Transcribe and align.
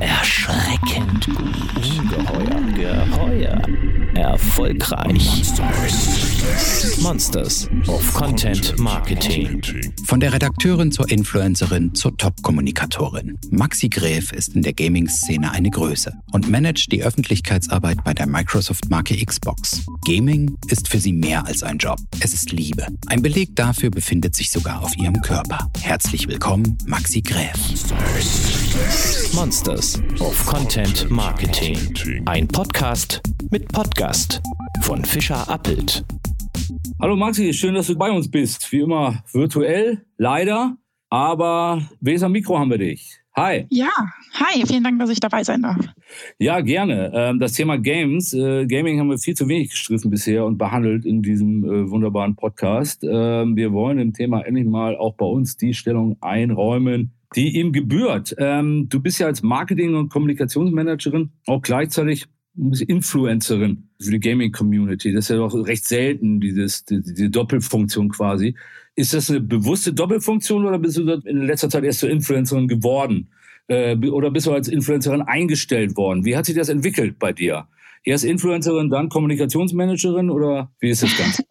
Erschreckend 0.00 1.26
gut. 1.26 1.38
Ungeheuer. 1.76 2.60
Geheuer. 2.74 3.62
Erfolgreich. 4.14 5.42
Monsters 7.00 7.68
of 7.86 8.14
Content 8.14 8.78
Marketing. 8.78 9.62
Von 10.06 10.20
der 10.20 10.32
Redakteurin 10.32 10.90
zur 10.90 11.10
Influencerin 11.10 11.94
zur 11.94 12.16
Top-Kommunikatorin. 12.16 13.38
Maxi 13.50 13.88
Gräf 13.88 14.32
ist 14.32 14.54
in 14.54 14.62
der 14.62 14.72
Gaming-Szene 14.72 15.50
eine 15.50 15.70
Größe 15.70 16.12
und 16.32 16.50
managt 16.50 16.90
die 16.92 17.02
Öffentlichkeitsarbeit 17.02 18.02
bei 18.04 18.14
der 18.14 18.26
Microsoft-Marke 18.26 19.24
Xbox. 19.24 19.84
Gaming 20.04 20.56
ist 20.68 20.88
für 20.88 20.98
sie 20.98 21.12
mehr 21.12 21.46
als 21.46 21.62
ein 21.62 21.78
Job. 21.78 21.98
Es 22.20 22.34
ist 22.34 22.52
Liebe. 22.52 22.86
Ein 23.06 23.22
Beleg 23.22 23.54
dafür 23.54 23.90
befindet 23.90 24.34
sich 24.34 24.50
sogar 24.50 24.82
auf 24.82 24.96
ihrem 24.96 25.20
Körper. 25.20 25.70
Herzlich 25.80 26.26
willkommen, 26.26 26.76
Maxi 26.86 27.20
Gräf. 27.20 27.54
Monsters 29.34 30.02
of 30.20 30.46
Content 30.46 31.10
Marketing. 31.10 31.76
Ein 32.24 32.48
Podcast 32.48 33.20
mit 33.50 33.68
Podcast 33.68 34.40
von 34.80 35.04
Fischer 35.04 35.46
Appelt. 35.50 36.02
Hallo 36.98 37.14
Maxi, 37.14 37.52
schön, 37.52 37.74
dass 37.74 37.88
du 37.88 37.96
bei 37.96 38.10
uns 38.10 38.30
bist. 38.30 38.72
Wie 38.72 38.80
immer 38.80 39.22
virtuell, 39.32 40.06
leider, 40.16 40.78
aber 41.10 41.82
Weser 42.00 42.30
Mikro 42.30 42.58
haben 42.58 42.70
wir 42.70 42.78
dich. 42.78 43.20
Hi. 43.36 43.66
Ja, 43.68 43.90
hi, 44.32 44.66
vielen 44.66 44.82
Dank, 44.82 44.98
dass 44.98 45.10
ich 45.10 45.20
dabei 45.20 45.44
sein 45.44 45.62
darf. 45.62 45.78
Ja, 46.38 46.60
gerne. 46.60 47.12
Ähm, 47.14 47.38
das 47.38 47.52
Thema 47.52 47.76
Games, 47.78 48.32
äh, 48.32 48.66
Gaming 48.66 48.98
haben 48.98 49.10
wir 49.10 49.18
viel 49.18 49.34
zu 49.36 49.46
wenig 49.46 49.70
gestriffen 49.70 50.10
bisher 50.10 50.46
und 50.46 50.56
behandelt 50.56 51.04
in 51.04 51.22
diesem 51.22 51.64
äh, 51.64 51.90
wunderbaren 51.90 52.34
Podcast. 52.34 53.04
Ähm, 53.04 53.56
wir 53.56 53.72
wollen 53.72 53.98
im 53.98 54.14
Thema 54.14 54.40
endlich 54.40 54.66
mal 54.66 54.96
auch 54.96 55.14
bei 55.16 55.26
uns 55.26 55.56
die 55.56 55.74
Stellung 55.74 56.16
einräumen, 56.20 57.12
die 57.36 57.58
ihm 57.58 57.72
gebührt. 57.72 58.34
Ähm, 58.38 58.88
du 58.88 59.00
bist 59.00 59.20
ja 59.20 59.26
als 59.26 59.42
Marketing- 59.42 59.94
und 59.94 60.08
Kommunikationsmanagerin 60.08 61.30
auch 61.46 61.62
gleichzeitig 61.62 62.26
Influencerin 62.56 63.88
für 64.00 64.10
die 64.10 64.20
Gaming-Community. 64.20 65.12
Das 65.12 65.26
ist 65.26 65.28
ja 65.30 65.36
doch 65.36 65.54
recht 65.54 65.86
selten, 65.86 66.40
dieses, 66.40 66.84
die, 66.84 67.00
die 67.00 67.30
Doppelfunktion 67.30 68.08
quasi. 68.08 68.56
Ist 68.96 69.14
das 69.14 69.30
eine 69.30 69.40
bewusste 69.40 69.92
Doppelfunktion 69.92 70.66
oder 70.66 70.78
bist 70.78 70.96
du 70.96 71.08
in 71.24 71.46
letzter 71.46 71.70
Zeit 71.70 71.84
erst 71.84 72.00
zur 72.00 72.10
Influencerin 72.10 72.66
geworden? 72.66 73.30
Äh, 73.68 73.96
oder 74.08 74.30
bist 74.30 74.46
du 74.46 74.52
als 74.52 74.68
Influencerin 74.68 75.22
eingestellt 75.22 75.96
worden? 75.96 76.24
Wie 76.24 76.36
hat 76.36 76.46
sich 76.46 76.56
das 76.56 76.68
entwickelt 76.68 77.18
bei 77.18 77.32
dir? 77.32 77.68
Erst 78.02 78.24
Influencerin, 78.24 78.90
dann 78.90 79.08
Kommunikationsmanagerin 79.08 80.30
oder 80.30 80.72
wie 80.80 80.90
ist 80.90 81.02
das 81.02 81.16
Ganze? 81.16 81.44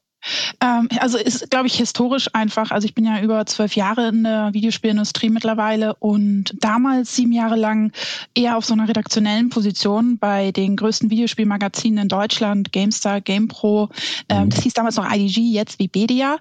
Ähm, 0.61 0.89
also 0.99 1.17
ist, 1.17 1.49
glaube 1.49 1.67
ich, 1.67 1.75
historisch 1.75 2.29
einfach. 2.33 2.71
Also 2.71 2.85
ich 2.85 2.93
bin 2.93 3.05
ja 3.05 3.21
über 3.21 3.45
zwölf 3.45 3.75
Jahre 3.75 4.09
in 4.09 4.23
der 4.23 4.53
Videospielindustrie 4.53 5.29
mittlerweile 5.29 5.95
und 5.95 6.53
damals 6.59 7.15
sieben 7.15 7.31
Jahre 7.31 7.55
lang 7.55 7.91
eher 8.35 8.57
auf 8.57 8.65
so 8.65 8.73
einer 8.73 8.87
redaktionellen 8.87 9.49
Position 9.49 10.17
bei 10.17 10.51
den 10.51 10.75
größten 10.75 11.09
Videospielmagazinen 11.09 12.03
in 12.03 12.07
Deutschland, 12.09 12.71
GameStar, 12.71 13.21
GamePro. 13.21 13.89
Ähm, 14.27 14.45
mhm. 14.45 14.49
Das 14.49 14.61
hieß 14.61 14.73
damals 14.73 14.95
noch 14.95 15.09
IDG, 15.09 15.41
jetzt 15.51 15.79
Wikipedia. 15.79 16.37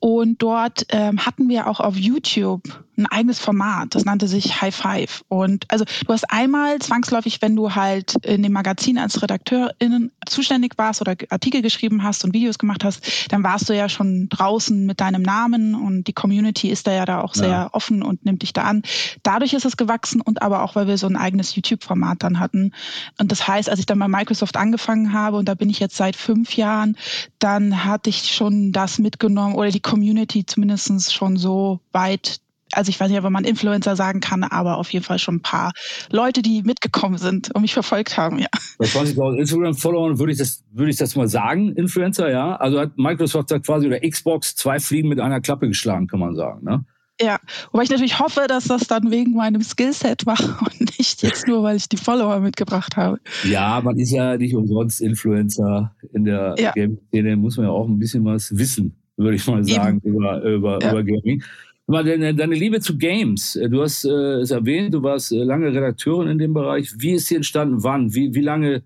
Und 0.00 0.42
dort 0.42 0.86
ähm, 0.90 1.24
hatten 1.24 1.48
wir 1.48 1.66
auch 1.66 1.80
auf 1.80 1.96
YouTube 1.96 2.62
ein 3.00 3.06
eigenes 3.06 3.38
Format. 3.38 3.94
Das 3.94 4.04
nannte 4.04 4.28
sich 4.28 4.60
High 4.60 4.74
Five. 4.74 5.24
Und 5.28 5.64
also 5.68 5.84
du 5.84 6.12
hast 6.12 6.30
einmal 6.30 6.78
zwangsläufig, 6.78 7.42
wenn 7.42 7.56
du 7.56 7.74
halt 7.74 8.14
in 8.24 8.42
dem 8.42 8.52
Magazin 8.52 8.98
als 8.98 9.22
Redakteurin 9.22 10.10
zuständig 10.26 10.74
warst 10.76 11.00
oder 11.00 11.16
Artikel 11.30 11.62
geschrieben 11.62 12.02
hast 12.02 12.24
und 12.24 12.34
Videos 12.34 12.58
gemacht 12.58 12.84
hast, 12.84 13.02
dann 13.28 13.42
warst 13.42 13.68
du 13.68 13.76
ja 13.76 13.88
schon 13.88 14.28
draußen 14.28 14.86
mit 14.86 15.00
deinem 15.00 15.22
Namen 15.22 15.74
und 15.74 16.04
die 16.04 16.12
Community 16.12 16.70
ist 16.70 16.86
da 16.86 16.92
ja 16.92 17.04
da 17.04 17.20
auch 17.20 17.34
sehr 17.34 17.48
ja. 17.48 17.68
offen 17.72 18.02
und 18.02 18.24
nimmt 18.24 18.42
dich 18.42 18.52
da 18.52 18.62
an. 18.62 18.82
Dadurch 19.22 19.52
ist 19.52 19.64
es 19.64 19.76
gewachsen 19.76 20.20
und 20.20 20.42
aber 20.42 20.62
auch, 20.62 20.74
weil 20.76 20.86
wir 20.86 20.98
so 20.98 21.06
ein 21.06 21.16
eigenes 21.16 21.54
YouTube-Format 21.54 22.22
dann 22.22 22.40
hatten. 22.40 22.72
Und 23.18 23.32
das 23.32 23.46
heißt, 23.46 23.68
als 23.68 23.78
ich 23.78 23.86
dann 23.86 23.98
bei 23.98 24.08
Microsoft 24.08 24.56
angefangen 24.56 25.12
habe 25.12 25.36
und 25.36 25.48
da 25.48 25.54
bin 25.54 25.70
ich 25.70 25.80
jetzt 25.80 25.96
seit 25.96 26.16
fünf 26.16 26.56
Jahren, 26.56 26.96
dann 27.38 27.84
hatte 27.84 28.10
ich 28.10 28.34
schon 28.34 28.72
das 28.72 28.98
mitgenommen 28.98 29.54
oder 29.54 29.70
die 29.70 29.80
Community 29.80 30.46
zumindest 30.46 31.12
schon 31.12 31.36
so 31.36 31.80
weit 31.92 32.40
also 32.72 32.88
ich 32.88 32.98
weiß 33.00 33.10
nicht, 33.10 33.22
ob 33.22 33.30
man 33.30 33.44
Influencer 33.44 33.96
sagen 33.96 34.20
kann, 34.20 34.44
aber 34.44 34.78
auf 34.78 34.90
jeden 34.92 35.04
Fall 35.04 35.18
schon 35.18 35.36
ein 35.36 35.42
paar 35.42 35.72
Leute, 36.10 36.42
die 36.42 36.62
mitgekommen 36.62 37.18
sind 37.18 37.54
und 37.54 37.62
mich 37.62 37.74
verfolgt 37.74 38.16
haben, 38.16 38.38
ja. 38.38 38.48
Bei 38.78 38.86
20.000 38.86 39.38
Instagram-Followern 39.38 40.18
würde 40.18 40.32
ich 40.32 40.38
das, 40.38 40.64
würde 40.72 40.90
ich 40.90 40.96
das 40.96 41.16
mal 41.16 41.28
sagen, 41.28 41.74
Influencer, 41.74 42.30
ja. 42.30 42.56
Also 42.56 42.80
hat 42.80 42.96
Microsoft 42.96 43.50
da 43.50 43.58
quasi 43.58 43.86
oder 43.86 44.00
Xbox 44.00 44.54
zwei 44.56 44.78
Fliegen 44.80 45.08
mit 45.08 45.20
einer 45.20 45.40
Klappe 45.40 45.68
geschlagen, 45.68 46.06
kann 46.06 46.20
man 46.20 46.34
sagen, 46.34 46.64
ne? 46.64 46.84
Ja, 47.22 47.38
wobei 47.70 47.84
ich 47.84 47.90
natürlich 47.90 48.18
hoffe, 48.18 48.46
dass 48.48 48.64
das 48.64 48.86
dann 48.86 49.10
wegen 49.10 49.32
meinem 49.32 49.60
Skillset 49.60 50.24
war 50.24 50.38
und 50.60 50.98
nicht 50.98 51.22
jetzt 51.22 51.46
nur, 51.46 51.62
weil 51.62 51.76
ich 51.76 51.88
die 51.88 51.98
Follower 51.98 52.40
mitgebracht 52.40 52.96
habe. 52.96 53.18
Ja, 53.44 53.80
man 53.84 53.98
ist 53.98 54.10
ja 54.10 54.36
nicht 54.36 54.54
umsonst 54.54 55.00
Influencer 55.00 55.94
in 56.14 56.24
der 56.24 56.54
ja. 56.58 56.72
Game-Szene, 56.72 57.36
muss 57.36 57.58
man 57.58 57.66
ja 57.66 57.72
auch 57.72 57.86
ein 57.86 57.98
bisschen 57.98 58.24
was 58.24 58.56
wissen, 58.56 58.96
würde 59.16 59.36
ich 59.36 59.46
mal 59.46 59.62
sagen, 59.64 60.00
Eben. 60.02 60.14
über, 60.16 60.42
über, 60.42 60.78
ja. 60.82 60.92
über 60.92 61.04
Gaming. 61.04 61.42
Mal 61.90 62.04
deine, 62.04 62.34
deine 62.34 62.54
Liebe 62.54 62.80
zu 62.80 62.96
Games. 62.96 63.56
Äh, 63.56 63.68
du 63.68 63.82
hast 63.82 64.04
äh, 64.04 64.40
es 64.40 64.52
erwähnt, 64.52 64.94
du 64.94 65.02
warst 65.02 65.32
äh, 65.32 65.42
lange 65.42 65.72
Redakteurin 65.72 66.28
in 66.28 66.38
dem 66.38 66.54
Bereich. 66.54 66.92
Wie 66.96 67.12
ist 67.12 67.26
sie 67.26 67.34
entstanden? 67.34 67.82
Wann? 67.82 68.14
Wie, 68.14 68.32
wie 68.34 68.42
lange 68.42 68.84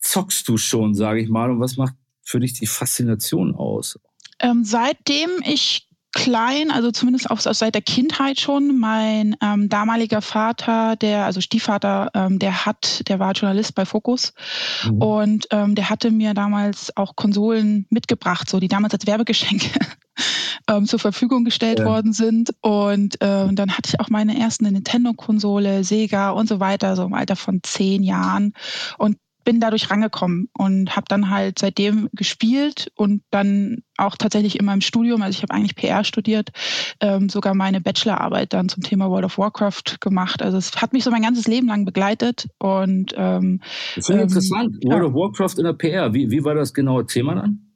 zockst 0.00 0.48
du 0.48 0.56
schon, 0.56 0.94
sage 0.94 1.20
ich 1.20 1.28
mal? 1.28 1.50
Und 1.50 1.60
was 1.60 1.76
macht 1.76 1.94
für 2.22 2.40
dich 2.40 2.54
die 2.54 2.66
Faszination 2.66 3.54
aus? 3.54 3.98
Ähm, 4.40 4.64
seitdem 4.64 5.30
ich 5.44 5.88
klein, 6.12 6.70
also 6.70 6.90
zumindest 6.90 7.30
auch 7.30 7.38
seit 7.38 7.74
der 7.74 7.82
Kindheit 7.82 8.40
schon. 8.40 8.78
Mein 8.78 9.36
ähm, 9.42 9.68
damaliger 9.68 10.22
Vater, 10.22 10.96
der, 10.96 11.26
also 11.26 11.40
Stiefvater, 11.40 12.10
ähm, 12.14 12.38
der 12.38 12.64
hat, 12.64 13.06
der 13.08 13.18
war 13.18 13.32
Journalist 13.32 13.74
bei 13.74 13.84
Focus 13.84 14.32
mhm. 14.84 15.02
und 15.02 15.46
ähm, 15.50 15.74
der 15.74 15.90
hatte 15.90 16.10
mir 16.10 16.34
damals 16.34 16.96
auch 16.96 17.14
Konsolen 17.14 17.86
mitgebracht, 17.90 18.48
so 18.48 18.58
die 18.58 18.68
damals 18.68 18.94
als 18.94 19.06
Werbegeschenke 19.06 19.78
ähm, 20.68 20.86
zur 20.86 20.98
Verfügung 20.98 21.44
gestellt 21.44 21.80
ja. 21.80 21.86
worden 21.86 22.12
sind. 22.12 22.50
Und 22.60 23.16
ähm, 23.20 23.56
dann 23.56 23.70
hatte 23.70 23.88
ich 23.88 24.00
auch 24.00 24.10
meine 24.10 24.38
erste 24.38 24.64
Nintendo-Konsole, 24.64 25.84
Sega 25.84 26.30
und 26.30 26.48
so 26.48 26.60
weiter, 26.60 26.94
so 26.96 27.04
im 27.04 27.14
Alter 27.14 27.36
von 27.36 27.60
zehn 27.62 28.02
Jahren. 28.02 28.52
Und 28.98 29.16
bin 29.48 29.60
dadurch 29.60 29.90
rangekommen 29.90 30.50
und 30.52 30.94
habe 30.94 31.06
dann 31.08 31.30
halt 31.30 31.58
seitdem 31.58 32.10
gespielt 32.12 32.92
und 32.96 33.22
dann 33.30 33.78
auch 33.96 34.14
tatsächlich 34.14 34.58
in 34.60 34.66
meinem 34.66 34.82
Studium, 34.82 35.22
also 35.22 35.34
ich 35.34 35.42
habe 35.42 35.54
eigentlich 35.54 35.74
PR 35.74 36.04
studiert, 36.04 36.50
ähm, 37.00 37.30
sogar 37.30 37.54
meine 37.54 37.80
Bachelorarbeit 37.80 38.52
dann 38.52 38.68
zum 38.68 38.82
Thema 38.82 39.08
World 39.08 39.24
of 39.24 39.38
Warcraft 39.38 40.00
gemacht. 40.00 40.42
Also 40.42 40.58
es 40.58 40.76
hat 40.82 40.92
mich 40.92 41.02
so 41.02 41.10
mein 41.10 41.22
ganzes 41.22 41.46
Leben 41.46 41.66
lang 41.66 41.86
begleitet 41.86 42.48
und 42.58 43.14
ähm, 43.16 43.62
das 43.96 44.08
finde 44.08 44.24
ich 44.24 44.24
ähm, 44.24 44.28
interessant. 44.28 44.76
World 44.84 45.02
ja. 45.02 45.08
of 45.08 45.14
Warcraft 45.14 45.58
in 45.58 45.64
der 45.64 45.72
PR, 45.72 46.12
wie, 46.12 46.30
wie 46.30 46.44
war 46.44 46.54
das 46.54 46.74
genaue 46.74 47.06
Thema 47.06 47.36
dann? 47.36 47.67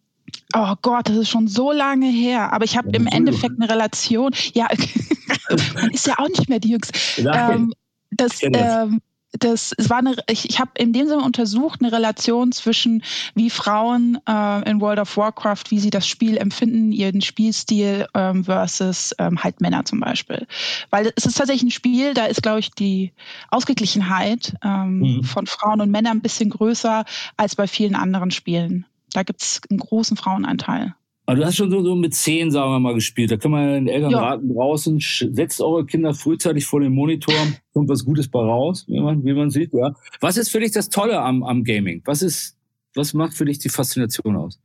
Oh 0.54 0.74
Gott, 0.82 1.08
das 1.08 1.16
ist 1.16 1.30
schon 1.30 1.48
so 1.48 1.72
lange 1.72 2.06
her. 2.06 2.52
Aber 2.52 2.64
ich 2.64 2.76
habe 2.76 2.88
ja, 2.90 2.96
im 2.96 3.06
Endeffekt 3.06 3.54
eine 3.58 3.70
Relation. 3.70 4.32
Ja, 4.52 4.68
man 5.74 5.90
ist 5.90 6.06
ja 6.06 6.18
auch 6.18 6.28
nicht 6.28 6.48
mehr 6.48 6.60
die 6.60 6.70
Jüngste. 6.70 6.94
Ähm, 7.18 7.72
das, 8.10 8.42
ähm, 8.42 9.00
das, 9.32 9.72
es 9.78 9.88
war 9.88 9.98
eine, 9.98 10.16
ich, 10.28 10.48
ich 10.50 10.60
habe 10.60 10.72
in 10.76 10.92
dem 10.92 11.08
Sinne 11.08 11.22
untersucht 11.22 11.80
eine 11.80 11.90
Relation 11.90 12.52
zwischen 12.52 13.02
wie 13.34 13.48
Frauen 13.48 14.18
äh, 14.28 14.70
in 14.70 14.80
World 14.80 14.98
of 14.98 15.16
Warcraft, 15.16 15.64
wie 15.70 15.78
sie 15.78 15.90
das 15.90 16.06
Spiel 16.06 16.36
empfinden, 16.36 16.92
ihren 16.92 17.22
Spielstil 17.22 18.06
ähm, 18.14 18.44
versus 18.44 19.14
ähm, 19.18 19.42
halt 19.42 19.60
Männer 19.60 19.84
zum 19.84 20.00
Beispiel. 20.00 20.46
Weil 20.90 21.12
es 21.16 21.24
ist 21.24 21.38
tatsächlich 21.38 21.62
ein 21.62 21.70
Spiel, 21.70 22.12
da 22.12 22.26
ist, 22.26 22.42
glaube 22.42 22.60
ich, 22.60 22.70
die 22.72 23.12
Ausgeglichenheit 23.50 24.54
ähm, 24.62 24.98
mhm. 24.98 25.24
von 25.24 25.46
Frauen 25.46 25.80
und 25.80 25.90
Männern 25.90 26.18
ein 26.18 26.22
bisschen 26.22 26.50
größer 26.50 27.04
als 27.38 27.56
bei 27.56 27.66
vielen 27.66 27.94
anderen 27.94 28.30
Spielen. 28.30 28.84
Da 29.12 29.22
gibt 29.22 29.42
es 29.42 29.60
einen 29.70 29.78
großen 29.78 30.16
Frauenanteil. 30.16 30.94
Aber 31.24 31.36
du 31.36 31.44
hast 31.46 31.56
schon 31.56 31.70
so, 31.70 31.84
so 31.84 31.94
mit 31.94 32.14
zehn, 32.14 32.50
sagen 32.50 32.72
wir 32.72 32.80
mal, 32.80 32.94
gespielt. 32.94 33.30
Da 33.30 33.36
kann 33.36 33.52
man 33.52 33.68
den 33.68 33.88
Eltern 33.88 34.10
ja. 34.10 34.20
raten 34.20 34.52
draußen, 34.52 34.98
setzt 35.00 35.60
eure 35.60 35.86
Kinder 35.86 36.14
frühzeitig 36.14 36.66
vor 36.66 36.80
den 36.80 36.92
Monitor, 36.92 37.34
kommt 37.72 37.88
was 37.88 38.04
Gutes 38.04 38.28
bei 38.28 38.40
raus, 38.40 38.84
wie 38.88 39.00
man, 39.00 39.24
wie 39.24 39.32
man 39.32 39.50
sieht. 39.50 39.72
Ja. 39.72 39.94
Was 40.20 40.36
ist 40.36 40.50
für 40.50 40.58
dich 40.58 40.72
das 40.72 40.88
Tolle 40.88 41.20
am, 41.20 41.44
am 41.44 41.62
Gaming? 41.62 42.02
Was 42.06 42.22
ist, 42.22 42.58
was 42.94 43.14
macht 43.14 43.34
für 43.34 43.44
dich 43.44 43.58
die 43.60 43.68
Faszination 43.68 44.36
aus? 44.36 44.58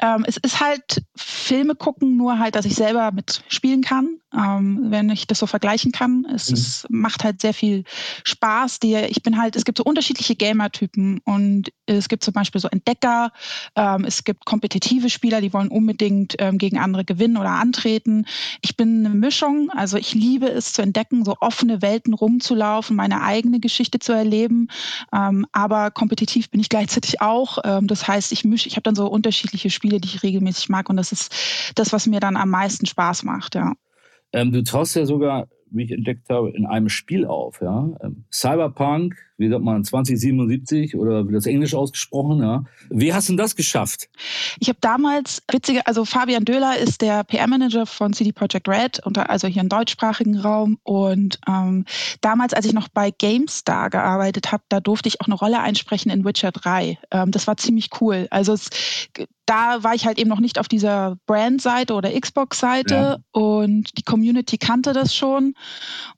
Ähm, 0.00 0.24
es 0.26 0.36
ist 0.36 0.60
halt 0.60 1.02
Filme 1.16 1.74
gucken, 1.74 2.16
nur 2.16 2.38
halt, 2.38 2.54
dass 2.54 2.64
ich 2.64 2.74
selber 2.74 3.12
mitspielen 3.12 3.82
kann, 3.82 4.18
ähm, 4.34 4.86
wenn 4.90 5.10
ich 5.10 5.26
das 5.26 5.38
so 5.38 5.46
vergleichen 5.46 5.92
kann. 5.92 6.26
Es, 6.32 6.50
mhm. 6.50 6.54
es, 6.54 6.86
macht 6.88 7.24
halt 7.24 7.40
sehr 7.40 7.54
viel 7.54 7.84
Spaß. 8.24 8.80
Die, 8.80 8.94
ich 8.94 9.22
bin 9.22 9.38
halt, 9.38 9.56
es 9.56 9.64
gibt 9.64 9.78
so 9.78 9.84
unterschiedliche 9.84 10.36
Gamer-Typen 10.36 11.20
und 11.24 11.70
es 11.86 12.08
gibt 12.08 12.24
zum 12.24 12.34
Beispiel 12.34 12.60
so 12.60 12.68
Entdecker, 12.68 13.32
ähm, 13.76 14.04
es 14.04 14.24
gibt 14.24 14.44
kompetitive 14.44 15.10
Spieler, 15.10 15.40
die 15.40 15.52
wollen 15.52 15.68
unbedingt 15.68 16.34
ähm, 16.38 16.58
gegen 16.58 16.78
andere 16.78 17.04
gewinnen 17.04 17.36
oder 17.36 17.50
antreten. 17.50 18.26
Ich 18.62 18.76
bin 18.76 19.06
eine 19.06 19.14
Mischung, 19.14 19.70
also 19.70 19.96
ich 19.96 20.14
liebe 20.14 20.48
es 20.48 20.72
zu 20.72 20.82
entdecken, 20.82 21.24
so 21.24 21.36
offene 21.40 21.82
Welten 21.82 22.14
rumzulaufen, 22.14 22.96
meine 22.96 23.22
eigene 23.22 23.60
Geschichte 23.60 23.98
zu 23.98 24.12
erleben, 24.12 24.68
ähm, 25.12 25.46
aber 25.52 25.90
kompetitiv 25.90 26.50
bin 26.50 26.60
ich 26.60 26.68
gleichzeitig 26.68 27.20
auch. 27.20 27.58
Ähm, 27.64 27.86
das 27.86 28.06
heißt, 28.06 28.32
ich 28.32 28.44
mische, 28.44 28.68
ich 28.68 28.74
habe 28.74 28.82
dann 28.82 28.94
so 28.94 29.06
unterschiedliche 29.06 29.55
unterschiedliche 29.56 29.70
Spiele, 29.70 30.00
die 30.00 30.08
ich 30.08 30.22
regelmäßig 30.22 30.68
mag. 30.68 30.88
Und 30.88 30.96
das 30.96 31.12
ist 31.12 31.34
das, 31.74 31.92
was 31.92 32.06
mir 32.06 32.20
dann 32.20 32.36
am 32.36 32.50
meisten 32.50 32.86
Spaß 32.86 33.24
macht, 33.24 33.54
ja. 33.54 33.72
Ähm, 34.32 34.52
du 34.52 34.62
traust 34.62 34.96
ja 34.96 35.06
sogar 35.06 35.48
wie 35.70 35.82
ich 35.82 35.90
entdeckt 35.90 36.28
habe, 36.30 36.50
in 36.50 36.64
einem 36.64 36.88
Spiel 36.88 37.26
auf. 37.26 37.60
Ja? 37.60 37.90
Ähm, 38.00 38.24
Cyberpunk, 38.32 39.16
wie 39.38 39.50
sagt 39.50 39.62
man, 39.62 39.84
2077 39.84 40.96
oder 40.96 41.28
wie 41.28 41.32
das 41.32 41.46
Englisch 41.46 41.74
ausgesprochen. 41.74 42.40
Ja? 42.40 42.64
Wie 42.88 43.12
hast 43.12 43.28
du 43.28 43.36
das 43.36 43.54
geschafft? 43.54 44.08
Ich 44.60 44.68
habe 44.68 44.78
damals, 44.80 45.42
witzige, 45.50 45.86
also 45.86 46.04
Fabian 46.04 46.44
Döhler 46.44 46.78
ist 46.78 47.02
der 47.02 47.24
PR-Manager 47.24 47.86
von 47.86 48.12
CD 48.12 48.32
Projekt 48.32 48.68
Red, 48.68 49.00
also 49.04 49.46
hier 49.46 49.62
im 49.62 49.68
deutschsprachigen 49.68 50.38
Raum. 50.38 50.78
Und 50.82 51.38
ähm, 51.48 51.84
damals, 52.20 52.54
als 52.54 52.66
ich 52.66 52.72
noch 52.72 52.88
bei 52.88 53.10
GameStar 53.10 53.90
gearbeitet 53.90 54.52
habe, 54.52 54.62
da 54.68 54.80
durfte 54.80 55.08
ich 55.08 55.20
auch 55.20 55.26
eine 55.26 55.34
Rolle 55.34 55.60
einsprechen 55.60 56.10
in 56.10 56.24
Witcher 56.24 56.52
3. 56.52 56.98
Ähm, 57.10 57.30
das 57.30 57.46
war 57.46 57.56
ziemlich 57.56 57.90
cool. 58.00 58.26
Also 58.30 58.54
es, 58.54 58.70
da 59.46 59.82
war 59.84 59.94
ich 59.94 60.06
halt 60.06 60.18
eben 60.18 60.28
noch 60.28 60.40
nicht 60.40 60.58
auf 60.58 60.68
dieser 60.68 61.16
Brand-Seite 61.26 61.94
oder 61.94 62.18
Xbox-Seite 62.18 62.94
ja. 62.94 63.16
und 63.30 63.96
die 63.96 64.02
Community 64.02 64.58
kannte 64.58 64.92
das 64.92 65.14
schon. 65.14 65.54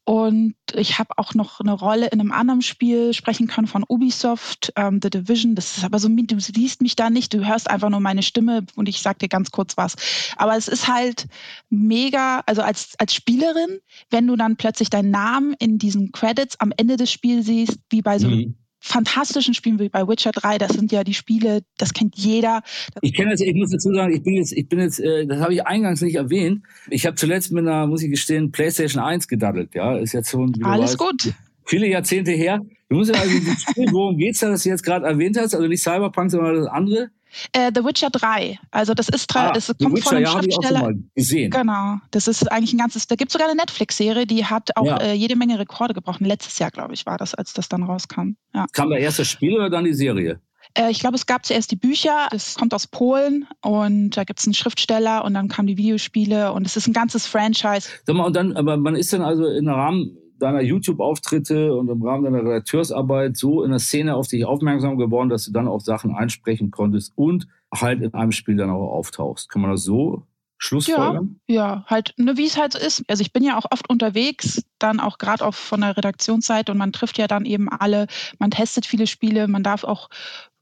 Und 0.04 0.54
ich 0.74 0.98
habe 0.98 1.10
auch 1.16 1.34
noch 1.34 1.60
eine 1.60 1.72
Rolle 1.72 2.06
in 2.06 2.20
einem 2.20 2.32
anderen 2.32 2.62
Spiel 2.62 3.07
sprechen 3.12 3.46
können 3.46 3.66
von 3.66 3.84
Ubisoft, 3.88 4.72
ähm, 4.76 5.00
The 5.02 5.10
Division. 5.10 5.54
Das 5.54 5.76
ist 5.76 5.84
aber 5.84 5.98
so, 5.98 6.08
du 6.08 6.40
siehst 6.40 6.82
mich 6.82 6.96
da 6.96 7.10
nicht, 7.10 7.34
du 7.34 7.46
hörst 7.46 7.70
einfach 7.70 7.90
nur 7.90 8.00
meine 8.00 8.22
Stimme 8.22 8.64
und 8.76 8.88
ich 8.88 9.00
sag 9.00 9.18
dir 9.18 9.28
ganz 9.28 9.50
kurz 9.50 9.76
was. 9.76 9.96
Aber 10.36 10.56
es 10.56 10.68
ist 10.68 10.88
halt 10.88 11.26
mega, 11.70 12.42
also 12.46 12.62
als, 12.62 12.94
als 12.98 13.14
Spielerin, 13.14 13.80
wenn 14.10 14.26
du 14.26 14.36
dann 14.36 14.56
plötzlich 14.56 14.90
deinen 14.90 15.10
Namen 15.10 15.54
in 15.58 15.78
diesen 15.78 16.12
Credits 16.12 16.58
am 16.60 16.72
Ende 16.76 16.96
des 16.96 17.10
Spiels 17.10 17.46
siehst, 17.46 17.78
wie 17.90 18.02
bei 18.02 18.18
so 18.18 18.28
mhm 18.28 18.54
fantastischen 18.80 19.54
Spielen 19.54 19.78
wie 19.78 19.88
bei 19.88 20.06
Witcher 20.06 20.32
3, 20.32 20.58
das 20.58 20.72
sind 20.72 20.92
ja 20.92 21.04
die 21.04 21.14
Spiele, 21.14 21.62
das 21.76 21.92
kennt 21.92 22.16
jeder. 22.16 22.62
Ich 23.02 23.12
kenne 23.12 23.30
das, 23.30 23.40
ich 23.40 23.54
muss 23.54 23.70
dazu 23.70 23.92
sagen, 23.92 24.12
ich 24.12 24.22
bin 24.22 24.34
jetzt, 24.34 24.52
ich 24.52 24.68
bin 24.68 24.78
jetzt, 24.78 25.00
äh, 25.00 25.26
das 25.26 25.40
habe 25.40 25.52
ich 25.52 25.66
eingangs 25.66 26.00
nicht 26.00 26.14
erwähnt. 26.14 26.62
Ich 26.88 27.06
habe 27.06 27.16
zuletzt 27.16 27.52
mit 27.52 27.66
einer, 27.66 27.86
muss 27.86 28.02
ich 28.02 28.10
gestehen, 28.10 28.52
PlayStation 28.52 29.02
1 29.02 29.28
gedaddelt, 29.28 29.74
ja. 29.74 29.96
Ist 29.96 30.12
jetzt 30.12 30.30
schon 30.30 30.54
Alles 30.64 30.92
weißt, 30.92 30.98
gut. 30.98 31.34
Viele 31.68 31.86
Jahrzehnte 31.86 32.32
her. 32.32 32.60
Du 32.88 32.96
musst 32.96 33.14
ja 33.14 33.20
also 33.20 33.38
dieses 33.38 33.62
Spiel, 33.68 33.88
worum 33.92 34.16
geht's 34.16 34.40
da, 34.40 34.48
das 34.48 34.62
du 34.62 34.70
jetzt 34.70 34.82
gerade 34.82 35.06
erwähnt 35.06 35.36
hast? 35.38 35.54
Also 35.54 35.66
nicht 35.66 35.82
Cyberpunk, 35.82 36.30
sondern 36.30 36.56
das 36.56 36.66
andere. 36.66 37.10
Äh, 37.52 37.70
The 37.74 37.84
Witcher 37.84 38.08
3. 38.08 38.58
Also 38.70 38.94
das 38.94 39.10
ist 39.10 39.36
ah, 39.36 39.52
es 39.54 39.66
kommt 39.66 39.96
Witcher, 39.96 40.08
von 40.08 40.16
einem 40.16 40.26
ja, 40.26 40.32
Schriftsteller. 40.32 40.92
Gesehen. 41.14 41.50
Genau. 41.50 41.96
Das 42.10 42.26
ist 42.26 42.50
eigentlich 42.50 42.72
ein 42.72 42.78
ganzes. 42.78 43.06
Da 43.06 43.16
gibt 43.16 43.28
es 43.28 43.34
sogar 43.34 43.48
eine 43.48 43.56
Netflix-Serie, 43.56 44.26
die 44.26 44.46
hat 44.46 44.70
auch 44.76 44.86
ja. 44.86 44.96
äh, 44.96 45.12
jede 45.12 45.36
Menge 45.36 45.58
Rekorde 45.58 45.92
gebrochen. 45.92 46.24
Letztes 46.24 46.58
Jahr, 46.58 46.70
glaube 46.70 46.94
ich, 46.94 47.04
war 47.04 47.18
das, 47.18 47.34
als 47.34 47.52
das 47.52 47.68
dann 47.68 47.82
rauskam. 47.82 48.36
Ja. 48.54 48.64
Kam 48.72 48.88
da 48.88 48.96
erst 48.96 49.18
das 49.18 49.28
Spiel 49.28 49.54
oder 49.54 49.68
dann 49.68 49.84
die 49.84 49.92
Serie? 49.92 50.40
Äh, 50.72 50.90
ich 50.90 51.00
glaube, 51.00 51.16
es 51.16 51.26
gab 51.26 51.44
zuerst 51.44 51.70
die 51.70 51.76
Bücher, 51.76 52.28
das 52.30 52.54
kommt 52.54 52.72
aus 52.72 52.86
Polen 52.86 53.46
und 53.60 54.16
da 54.16 54.24
gibt 54.24 54.40
es 54.40 54.46
einen 54.46 54.54
Schriftsteller 54.54 55.24
und 55.24 55.34
dann 55.34 55.48
kamen 55.48 55.68
die 55.68 55.76
Videospiele 55.76 56.52
und 56.52 56.66
es 56.66 56.76
ist 56.76 56.86
ein 56.86 56.94
ganzes 56.94 57.26
Franchise. 57.26 57.88
Sag 58.06 58.16
mal, 58.16 58.24
und 58.24 58.36
dann, 58.36 58.56
aber 58.56 58.78
man 58.78 58.96
ist 58.96 59.12
dann 59.12 59.22
also 59.22 59.46
im 59.46 59.68
Rahmen 59.68 60.16
deiner 60.38 60.60
YouTube-Auftritte 60.60 61.74
und 61.74 61.88
im 61.88 62.02
Rahmen 62.02 62.24
deiner 62.24 62.44
Redakteursarbeit 62.44 63.36
so 63.36 63.62
in 63.62 63.70
der 63.70 63.78
Szene 63.78 64.14
auf 64.14 64.28
dich 64.28 64.44
aufmerksam 64.44 64.98
geworden, 64.98 65.28
dass 65.28 65.46
du 65.46 65.52
dann 65.52 65.68
auch 65.68 65.80
Sachen 65.80 66.14
einsprechen 66.14 66.70
konntest 66.70 67.12
und 67.16 67.48
halt 67.74 68.00
in 68.00 68.14
einem 68.14 68.32
Spiel 68.32 68.56
dann 68.56 68.70
auch 68.70 68.92
auftauchst. 68.92 69.48
Kann 69.48 69.62
man 69.62 69.70
das 69.70 69.82
so 69.82 70.26
Schlussfolgern? 70.58 71.40
Ja, 71.46 71.54
ja, 71.54 71.84
halt, 71.86 72.14
ne, 72.16 72.36
wie 72.36 72.46
es 72.46 72.58
halt 72.58 72.72
so 72.72 72.78
ist. 72.78 73.04
Also 73.08 73.20
ich 73.20 73.32
bin 73.32 73.44
ja 73.44 73.56
auch 73.56 73.66
oft 73.70 73.88
unterwegs, 73.88 74.64
dann 74.78 75.00
auch 75.00 75.18
gerade 75.18 75.44
auch 75.44 75.54
von 75.54 75.80
der 75.80 75.96
Redaktionsseite 75.96 76.72
und 76.72 76.78
man 76.78 76.92
trifft 76.92 77.18
ja 77.18 77.26
dann 77.26 77.44
eben 77.44 77.68
alle, 77.68 78.06
man 78.38 78.50
testet 78.50 78.84
viele 78.84 79.06
Spiele, 79.06 79.48
man 79.48 79.62
darf 79.62 79.84
auch 79.84 80.08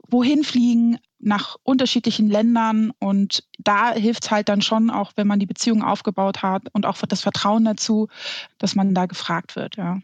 wohin 0.08 0.44
fliegen, 0.44 0.99
nach 1.26 1.56
unterschiedlichen 1.64 2.28
Ländern 2.28 2.93
und 3.00 3.43
da 3.58 3.93
hilft 3.93 4.25
es 4.25 4.31
halt 4.31 4.49
dann 4.49 4.62
schon 4.62 4.90
auch, 4.90 5.12
wenn 5.17 5.26
man 5.26 5.40
die 5.40 5.46
Beziehung 5.46 5.82
aufgebaut 5.82 6.43
hat 6.43 6.62
und 6.73 6.87
auch 6.87 6.96
das 7.08 7.23
Vertrauen 7.23 7.64
dazu, 7.64 8.08
dass 8.58 8.76
man 8.76 8.94
da 8.94 9.06
gefragt 9.06 9.56
wird, 9.56 9.76
ja. 9.76 10.00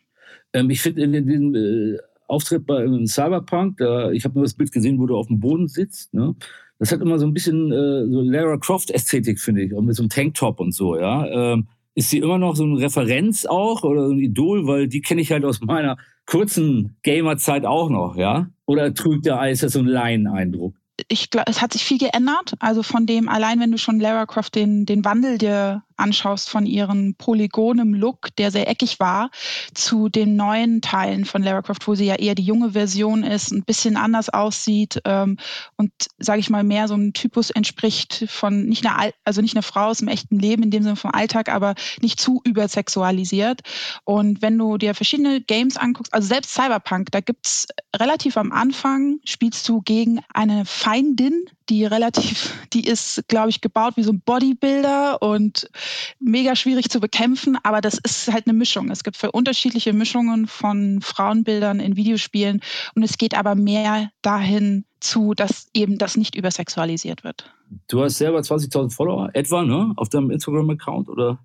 Ähm, 0.53 0.69
ich 0.69 0.83
finde 0.83 1.03
in, 1.03 1.15
in 1.15 1.27
diesem 1.27 1.55
äh, 1.55 1.99
Auftritt 2.27 2.67
bei 2.67 2.85
Cyberpunk, 3.07 3.79
da, 3.79 4.11
ich 4.11 4.25
habe 4.25 4.35
nur 4.35 4.45
das 4.45 4.55
Bild 4.55 4.73
gesehen, 4.73 4.99
wo 4.99 5.07
du 5.07 5.17
auf 5.17 5.29
dem 5.29 5.39
Boden 5.39 5.69
sitzt, 5.69 6.13
ne? 6.13 6.35
Das 6.79 6.91
hat 6.91 7.01
immer 7.01 7.21
so 7.21 7.27
ein 7.27 7.33
bisschen 7.33 7.71
äh, 7.71 8.11
so 8.11 8.23
Lara 8.23 8.57
Croft-Ästhetik, 8.57 9.39
finde 9.39 9.63
ich, 9.63 9.73
auch 9.73 9.83
mit 9.83 9.95
so 9.95 10.03
einem 10.03 10.11
Tanktop 10.11 10.59
und 10.59 10.73
so, 10.73 10.99
ja. 10.99 11.53
Ähm, 11.53 11.69
ist 11.95 12.11
sie 12.11 12.19
immer 12.19 12.39
noch 12.39 12.57
so 12.57 12.65
eine 12.65 12.81
Referenz 12.81 13.47
auch 13.47 13.85
oder 13.85 14.09
so 14.09 14.13
ein 14.13 14.19
Idol, 14.19 14.67
weil 14.67 14.89
die 14.89 15.03
kenne 15.03 15.21
ich 15.21 15.31
halt 15.31 15.45
aus 15.45 15.61
meiner 15.61 15.99
kurzen 16.27 16.97
Gamerzeit 17.05 17.65
auch 17.65 17.91
noch, 17.91 18.17
ja? 18.17 18.51
Oder 18.67 18.93
trügt 18.93 19.27
der 19.27 19.39
Eis 19.39 19.61
so 19.61 19.79
einen 19.79 19.89
Laien-Eindruck? 19.89 20.75
Ich 21.09 21.31
glaube, 21.31 21.50
es 21.50 21.61
hat 21.61 21.73
sich 21.73 21.85
viel 21.85 21.99
geändert. 21.99 22.55
Also 22.59 22.83
von 22.83 23.06
dem, 23.06 23.29
allein 23.29 23.61
wenn 23.61 23.73
du 23.73 23.79
schon 23.79 24.00
Lara 24.00 24.27
Croft 24.27 24.55
den, 24.55 24.87
den 24.87 25.05
Wandel 25.05 25.39
dir 25.39 25.83
anschaust 25.97 26.50
von 26.50 26.67
ihrem 26.67 27.15
polygonem 27.15 27.94
Look, 27.94 28.35
der 28.37 28.50
sehr 28.50 28.69
eckig 28.69 28.99
war, 28.99 29.31
zu 29.73 30.09
den 30.09 30.37
neuen 30.37 30.81
Teilen 30.81 31.25
von 31.25 31.43
Lara 31.43 31.62
Croft, 31.62 31.87
wo 31.87 31.94
sie 31.94 32.06
ja 32.06 32.17
eher 32.17 32.35
die 32.35 32.44
junge 32.44 32.73
Version 32.73 33.23
ist, 33.23 33.53
ein 33.53 33.62
bisschen 33.62 33.97
anders 33.97 34.29
aussieht 34.29 35.00
ähm, 35.05 35.39
und, 35.77 35.93
sage 36.19 36.41
ich 36.41 36.50
mal, 36.50 36.65
mehr 36.65 36.89
so 36.89 36.95
einem 36.95 37.12
Typus 37.12 37.50
entspricht 37.50 38.25
von 38.29 38.67
nicht 38.67 38.85
einer, 38.85 39.12
also 39.25 39.41
nicht 39.41 39.55
einer 39.55 39.62
Frau 39.62 39.87
aus 39.87 39.99
dem 39.99 40.09
echten 40.09 40.38
Leben, 40.38 40.62
in 40.62 40.71
dem 40.71 40.83
Sinne 40.83 40.97
vom 40.97 41.12
Alltag, 41.12 41.49
aber 41.49 41.75
nicht 42.00 42.21
zu 42.21 42.41
übersexualisiert. 42.45 43.61
Und 44.05 44.43
wenn 44.43 44.59
du 44.59 44.79
dir 44.79 44.95
verschiedene 44.95 45.41
Games 45.41 45.77
anguckst, 45.77 46.12
also 46.12 46.27
selbst 46.27 46.53
Cyberpunk, 46.53 47.12
da 47.12 47.21
gibt's 47.21 47.69
relativ 47.97 48.37
am 48.37 48.53
Anfang, 48.53 49.19
spielst 49.25 49.69
du 49.69 49.83
gegen 49.83 50.21
eine 50.35 50.65
Feindin, 50.82 51.44
die 51.69 51.84
relativ, 51.84 52.52
die 52.73 52.84
ist, 52.84 53.29
glaube 53.29 53.50
ich, 53.50 53.61
gebaut 53.61 53.96
wie 53.96 54.02
so 54.02 54.11
ein 54.11 54.20
Bodybuilder 54.20 55.23
und 55.23 55.70
mega 56.19 56.56
schwierig 56.56 56.90
zu 56.90 56.99
bekämpfen, 56.99 57.56
aber 57.62 57.81
das 57.81 57.99
ist 58.02 58.32
halt 58.32 58.49
eine 58.49 58.58
Mischung. 58.58 58.90
Es 58.90 59.05
gibt 59.05 59.23
unterschiedliche 59.32 59.93
Mischungen 59.93 60.49
von 60.49 61.00
Frauenbildern 61.00 61.79
in 61.79 61.94
Videospielen 61.94 62.62
und 62.96 63.05
es 63.05 63.17
geht 63.17 63.38
aber 63.38 63.55
mehr 63.55 64.11
dahin 64.23 64.84
zu, 64.99 65.34
dass 65.34 65.69
eben 65.73 65.99
das 65.99 66.17
nicht 66.17 66.34
übersexualisiert 66.34 67.23
wird. 67.23 67.49
Du 67.87 68.02
hast 68.02 68.19
selber 68.19 68.40
20.000 68.40 68.93
Follower 68.93 69.31
etwa, 69.35 69.62
ne, 69.62 69.93
auf 69.94 70.08
deinem 70.08 70.32
Instagram-Account 70.32 71.08
oder 71.08 71.38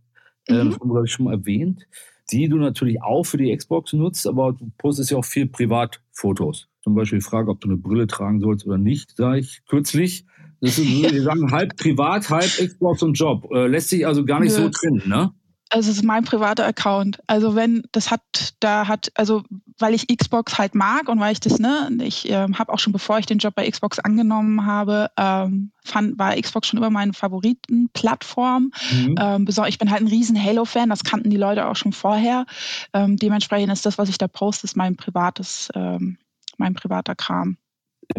ähm, 0.48 0.70
mhm. 0.70 0.96
habe 0.96 1.06
ich 1.06 1.12
schon 1.12 1.26
mal 1.26 1.36
erwähnt, 1.36 1.86
die 2.32 2.50
du 2.50 2.58
natürlich 2.58 3.04
auch 3.04 3.24
für 3.24 3.38
die 3.38 3.56
Xbox 3.56 3.94
nutzt, 3.94 4.26
aber 4.26 4.54
du 4.54 4.72
postest 4.80 5.12
ja 5.12 5.18
auch 5.18 5.26
viel 5.26 5.46
Privatfotos 5.46 6.68
zum 6.88 6.96
Beispiel 6.96 7.20
die 7.20 7.26
Frage, 7.26 7.52
ob 7.52 7.60
du 7.60 7.68
eine 7.68 7.76
Brille 7.76 8.08
tragen 8.08 8.40
sollst 8.40 8.66
oder 8.66 8.78
nicht, 8.78 9.18
sage 9.18 9.40
ich 9.40 9.62
kürzlich. 9.68 10.26
Das 10.62 10.80
ist, 10.80 10.88
wir 11.12 11.22
sagen 11.22 11.52
halb 11.52 11.76
privat, 11.76 12.30
halb 12.30 12.46
Xbox 12.46 13.04
und 13.04 13.16
Job. 13.16 13.46
Äh, 13.52 13.68
lässt 13.68 13.90
sich 13.90 14.08
also 14.08 14.24
gar 14.24 14.40
nicht 14.40 14.58
Nö. 14.58 14.64
so 14.64 14.70
trennen, 14.70 15.04
ne? 15.06 15.32
Also 15.70 15.92
es 15.92 15.98
ist 15.98 16.04
mein 16.06 16.24
privater 16.24 16.66
Account. 16.66 17.20
Also 17.28 17.56
wenn 17.56 17.84
das 17.92 18.10
hat, 18.10 18.22
da 18.62 18.88
hat, 18.88 19.12
also 19.16 19.44
weil 19.78 19.94
ich 19.96 20.08
Xbox 20.08 20.58
halt 20.58 20.76
mag 20.76 21.10
und 21.10 21.20
weil 21.20 21.34
ich 21.34 21.42
das, 21.42 21.60
ne, 21.60 21.90
ich 22.02 22.30
äh, 22.30 22.48
habe 22.54 22.72
auch 22.72 22.80
schon 22.80 22.94
bevor 22.94 23.20
ich 23.20 23.26
den 23.26 23.40
Job 23.40 23.54
bei 23.54 23.70
Xbox 23.70 24.00
angenommen 24.00 24.66
habe, 24.66 25.10
ähm, 25.18 25.74
fand, 25.84 26.18
war 26.18 26.40
Xbox 26.40 26.70
schon 26.70 26.78
immer 26.78 26.90
meine 26.90 27.12
Favoritenplattform. 27.12 28.72
Mhm. 28.94 29.16
Ähm, 29.20 29.48
ich 29.68 29.78
bin 29.78 29.92
halt 29.92 30.04
ein 30.04 30.08
riesen 30.08 30.42
Halo-Fan, 30.42 30.90
das 30.90 31.04
kannten 31.04 31.32
die 31.32 31.36
Leute 31.36 31.68
auch 31.68 31.76
schon 31.76 31.92
vorher. 31.92 32.46
Ähm, 32.94 33.18
dementsprechend 33.18 33.74
ist 33.74 33.86
das, 33.86 33.98
was 33.98 34.08
ich 34.08 34.18
da 34.18 34.30
poste, 34.30 34.64
ist 34.64 34.78
mein 34.78 34.96
privates 34.96 35.68
ähm, 35.76 36.18
mein 36.58 36.74
privater 36.74 37.16
Kram. 37.16 37.58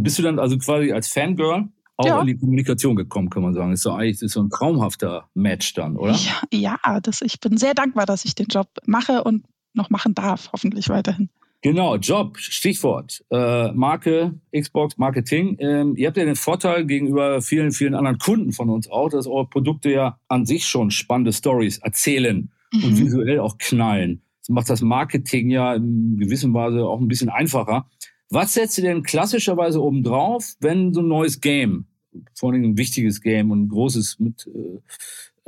Bist 0.01 0.19
du 0.19 0.23
dann 0.23 0.39
also 0.39 0.59
quasi 0.59 0.93
als 0.93 1.09
Fangirl 1.09 1.69
auch 1.97 2.07
ja. 2.07 2.21
in 2.21 2.29
die 2.29 2.37
Kommunikation 2.37 2.95
gekommen, 2.95 3.29
kann 3.29 3.43
man 3.43 3.55
sagen. 3.55 3.73
Ist 3.73 3.83
so 3.83 3.93
eigentlich 3.93 4.23
ist 4.23 4.33
so 4.33 4.43
ein 4.43 4.51
traumhafter 4.51 5.29
Match 5.35 5.75
dann, 5.75 5.97
oder? 5.97 6.13
Ja, 6.13 6.43
ja 6.53 7.01
das, 7.01 7.23
ich 7.23 7.41
bin 7.41 7.57
sehr 7.57 7.75
dankbar, 7.75 8.07
dass 8.07 8.25
ich 8.25 8.35
den 8.35 8.47
Job 8.47 8.69
mache 8.87 9.25
und 9.25 9.45
noch 9.75 9.91
machen 9.91 10.15
darf, 10.15 10.51
hoffentlich 10.53 10.89
weiterhin. 10.89 11.29
Genau, 11.61 11.97
Job, 11.97 12.39
Stichwort. 12.39 13.25
Äh, 13.31 13.73
Marke, 13.73 14.35
Xbox, 14.57 14.97
Marketing. 14.97 15.57
Ähm, 15.59 15.97
ihr 15.97 16.07
habt 16.07 16.17
ja 16.17 16.25
den 16.25 16.37
Vorteil 16.37 16.87
gegenüber 16.87 17.43
vielen, 17.43 17.73
vielen 17.73 17.95
anderen 17.95 18.19
Kunden 18.19 18.53
von 18.53 18.71
uns 18.71 18.89
auch, 18.89 19.09
dass 19.09 19.27
eure 19.27 19.49
Produkte 19.49 19.91
ja 19.91 20.21
an 20.29 20.47
sich 20.47 20.69
schon 20.69 20.93
spannende 20.93 21.33
Stories 21.33 21.79
erzählen 21.79 22.53
mhm. 22.73 22.85
und 22.85 22.99
visuell 22.99 23.41
auch 23.41 23.59
knallen. 23.59 24.23
Das 24.41 24.51
macht 24.51 24.71
das 24.71 24.83
Marketing 24.83 25.51
ja 25.51 25.75
in 25.75 26.17
gewisser 26.17 26.53
Weise 26.55 26.87
auch 26.87 27.01
ein 27.01 27.09
bisschen 27.09 27.29
einfacher. 27.29 27.89
Was 28.31 28.55
setzt 28.55 28.79
ihr 28.79 28.85
denn 28.85 29.03
klassischerweise 29.03 29.83
oben 29.83 30.03
drauf, 30.03 30.55
wenn 30.61 30.93
so 30.93 31.01
ein 31.01 31.09
neues 31.09 31.41
Game, 31.41 31.87
vor 32.35 32.53
allem 32.53 32.65
ein 32.65 32.79
wichtiges 32.79 33.21
Game 33.21 33.51
und 33.51 33.65
ein 33.65 33.69
großes, 33.69 34.19
mit 34.19 34.47
äh, 34.47 34.81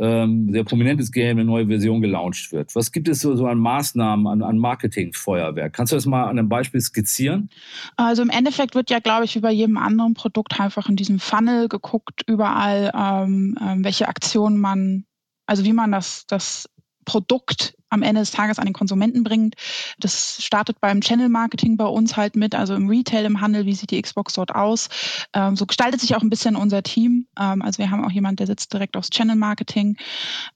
ähm, 0.00 0.50
sehr 0.50 0.64
prominentes 0.64 1.12
Game, 1.12 1.36
eine 1.38 1.44
neue 1.44 1.66
Version 1.66 2.00
gelauncht 2.00 2.52
wird? 2.52 2.74
Was 2.74 2.90
gibt 2.90 3.06
es 3.08 3.20
so, 3.20 3.36
so 3.36 3.46
an 3.46 3.58
Maßnahmen, 3.58 4.26
an, 4.26 4.42
an 4.42 4.56
Marketingfeuerwerk? 4.56 5.74
Kannst 5.74 5.92
du 5.92 5.96
das 5.96 6.06
mal 6.06 6.24
an 6.24 6.38
einem 6.38 6.48
Beispiel 6.48 6.80
skizzieren? 6.80 7.50
Also 7.96 8.22
im 8.22 8.30
Endeffekt 8.30 8.74
wird 8.74 8.88
ja, 8.88 8.98
glaube 8.98 9.26
ich, 9.26 9.34
wie 9.34 9.40
bei 9.40 9.52
jedem 9.52 9.76
anderen 9.76 10.14
Produkt 10.14 10.58
einfach 10.58 10.88
in 10.88 10.96
diesem 10.96 11.18
Funnel 11.18 11.68
geguckt, 11.68 12.22
überall, 12.26 12.90
ähm, 12.94 13.58
ähm, 13.60 13.84
welche 13.84 14.08
Aktionen 14.08 14.58
man, 14.58 15.04
also 15.46 15.64
wie 15.64 15.74
man 15.74 15.92
das, 15.92 16.24
das 16.26 16.66
Produkt 17.04 17.74
am 17.90 18.02
Ende 18.02 18.20
des 18.20 18.30
Tages 18.30 18.58
an 18.58 18.64
den 18.64 18.72
Konsumenten 18.72 19.22
bringt. 19.24 19.56
Das 19.98 20.42
startet 20.42 20.80
beim 20.80 21.00
Channel 21.00 21.28
Marketing 21.28 21.76
bei 21.76 21.84
uns 21.86 22.16
halt 22.16 22.36
mit, 22.36 22.54
also 22.54 22.74
im 22.74 22.88
Retail, 22.88 23.24
im 23.24 23.40
Handel, 23.40 23.66
wie 23.66 23.74
sieht 23.74 23.90
die 23.90 24.00
Xbox 24.00 24.34
dort 24.34 24.54
aus. 24.54 24.88
Ähm, 25.34 25.56
so 25.56 25.66
gestaltet 25.66 26.00
sich 26.00 26.14
auch 26.14 26.22
ein 26.22 26.30
bisschen 26.30 26.56
unser 26.56 26.82
Team. 26.82 27.26
Ähm, 27.38 27.62
also 27.62 27.78
wir 27.78 27.90
haben 27.90 28.04
auch 28.04 28.10
jemand, 28.10 28.40
der 28.40 28.46
sitzt 28.46 28.72
direkt 28.72 28.96
aufs 28.96 29.10
Channel 29.10 29.36
Marketing. 29.36 29.96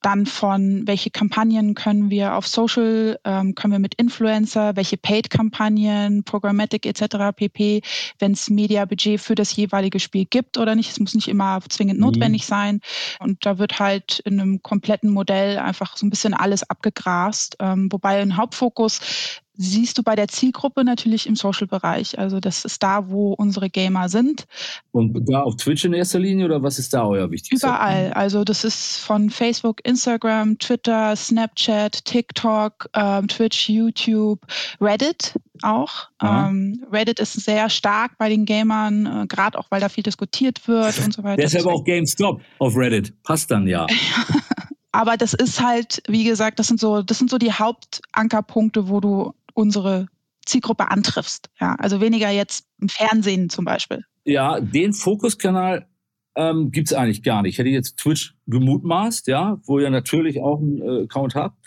Dann 0.01 0.27
von 0.27 0.87
welche 0.87 1.11
Kampagnen 1.11 1.75
können 1.75 2.11
wir 2.11 2.35
auf 2.35 2.47
Social, 2.47 3.19
ähm, 3.25 3.55
können 3.55 3.73
wir 3.73 3.79
mit 3.79 3.95
Influencer, 3.97 4.77
welche 4.77 4.97
Paid-Kampagnen, 4.97 6.25
Programmatic 6.25 6.87
etc. 6.87 7.35
pp, 7.35 7.83
wenn 8.19 8.33
es 8.33 8.49
Media-Budget 8.49 9.21
für 9.21 9.35
das 9.35 9.55
jeweilige 9.57 10.01
Spiel 10.01 10.25
gibt 10.25 10.59
oder 10.59 10.75
nicht. 10.75 10.91
Es 10.91 11.01
muss 11.01 11.15
nicht 11.15 11.29
immer 11.29 11.61
zwingend 11.69 11.99
mhm. 11.99 12.07
notwendig 12.07 12.47
sein. 12.47 12.81
Und 13.19 13.45
da 13.45 13.59
wird 13.59 13.79
halt 13.79 14.21
in 14.25 14.41
einem 14.41 14.63
kompletten 14.63 15.11
Modell 15.11 15.59
einfach 15.59 15.97
so 15.97 16.07
ein 16.07 16.11
bisschen 16.11 16.35
alles 16.35 16.69
abgegrast. 17.25 17.57
Ähm, 17.61 17.89
wobei 17.91 18.21
ein 18.21 18.37
Hauptfokus 18.37 19.01
siehst 19.57 19.97
du 19.99 20.03
bei 20.03 20.17
der 20.17 20.27
Zielgruppe 20.27 20.83
natürlich 20.83 21.29
im 21.29 21.37
Social-Bereich. 21.37 22.19
Also 22.19 22.41
das 22.41 22.65
ist 22.65 22.83
da, 22.83 23.09
wo 23.09 23.35
unsere 23.35 23.71
Gamer 23.71 24.09
sind. 24.09 24.47
Und 24.91 25.29
da 25.31 25.43
auf 25.43 25.55
Twitch 25.55 25.85
in 25.85 25.93
erster 25.93 26.19
Linie 26.19 26.47
oder 26.47 26.63
was 26.65 26.81
ist 26.81 26.93
da 26.93 27.07
euer 27.07 27.31
wichtigstes? 27.31 27.63
Überall. 27.63 28.13
Also 28.15 28.43
das 28.43 28.65
ist 28.65 28.99
von 28.99 29.31
Facebook, 29.31 29.79
Instagram, 29.87 30.59
Twitter, 30.59 31.15
Snapchat, 31.15 32.05
TikTok, 32.05 32.89
ähm, 32.95 33.29
Twitch, 33.29 33.69
YouTube, 33.69 34.41
Reddit 34.81 35.35
auch. 35.63 36.09
Ähm, 36.21 36.85
Reddit 36.91 37.21
ist 37.21 37.35
sehr 37.35 37.71
stark 37.71 38.19
bei 38.19 38.29
den 38.29 38.47
Gamern, 38.47 39.07
äh, 39.07 39.27
gerade 39.29 39.57
auch, 39.57 39.67
weil 39.71 39.81
da 39.81 39.89
viel 39.89 40.03
diskutiert 40.03 40.67
wird 40.67 40.99
und 41.05 41.15
so 41.15 41.23
weiter. 41.23 41.41
Deshalb 41.41 41.67
auch 41.67 41.85
GameStop 41.85 42.41
auf 42.59 42.77
Reddit. 42.77 43.23
Passt 43.23 43.53
dann 43.53 43.69
ja. 43.69 43.87
Aber 44.95 45.17
das 45.17 45.35
ist 45.35 45.61
halt, 45.61 46.05
wie 46.07 46.23
gesagt, 46.23 46.61
das 46.61 46.69
sind 46.69 46.79
so, 46.79 47.03
das 47.03 47.19
sind 47.19 47.29
so 47.29 47.37
die 47.37 47.51
Hauptankerpunkte, 47.51 48.89
wo 48.89 49.01
du 49.01 49.35
unsere 49.53 50.07
Zielgruppe 50.47 50.89
antriffst. 50.89 51.51
Ja, 51.61 51.75
also 51.81 52.01
weniger 52.01 52.31
jetzt 52.31 52.69
im 52.81 52.89
Fernsehen 52.89 53.51
zum 53.51 53.65
Beispiel. 53.65 54.05
Ja, 54.25 54.61
den 54.61 54.93
Fokuskanal 54.93 55.89
ähm, 56.37 56.71
gibt 56.71 56.93
es 56.93 56.93
eigentlich 56.93 57.25
gar 57.25 57.43
nicht. 57.43 57.55
Ich 57.55 57.59
hätte 57.59 57.71
jetzt 57.71 57.97
Twitch 57.97 58.37
gemutmaßt, 58.47 59.27
ja, 59.27 59.61
wo 59.65 59.81
ihr 59.81 59.91
natürlich 59.91 60.41
auch 60.41 60.61
einen 60.61 60.81
äh, 60.81 61.03
Account 61.03 61.35
habt. 61.35 61.59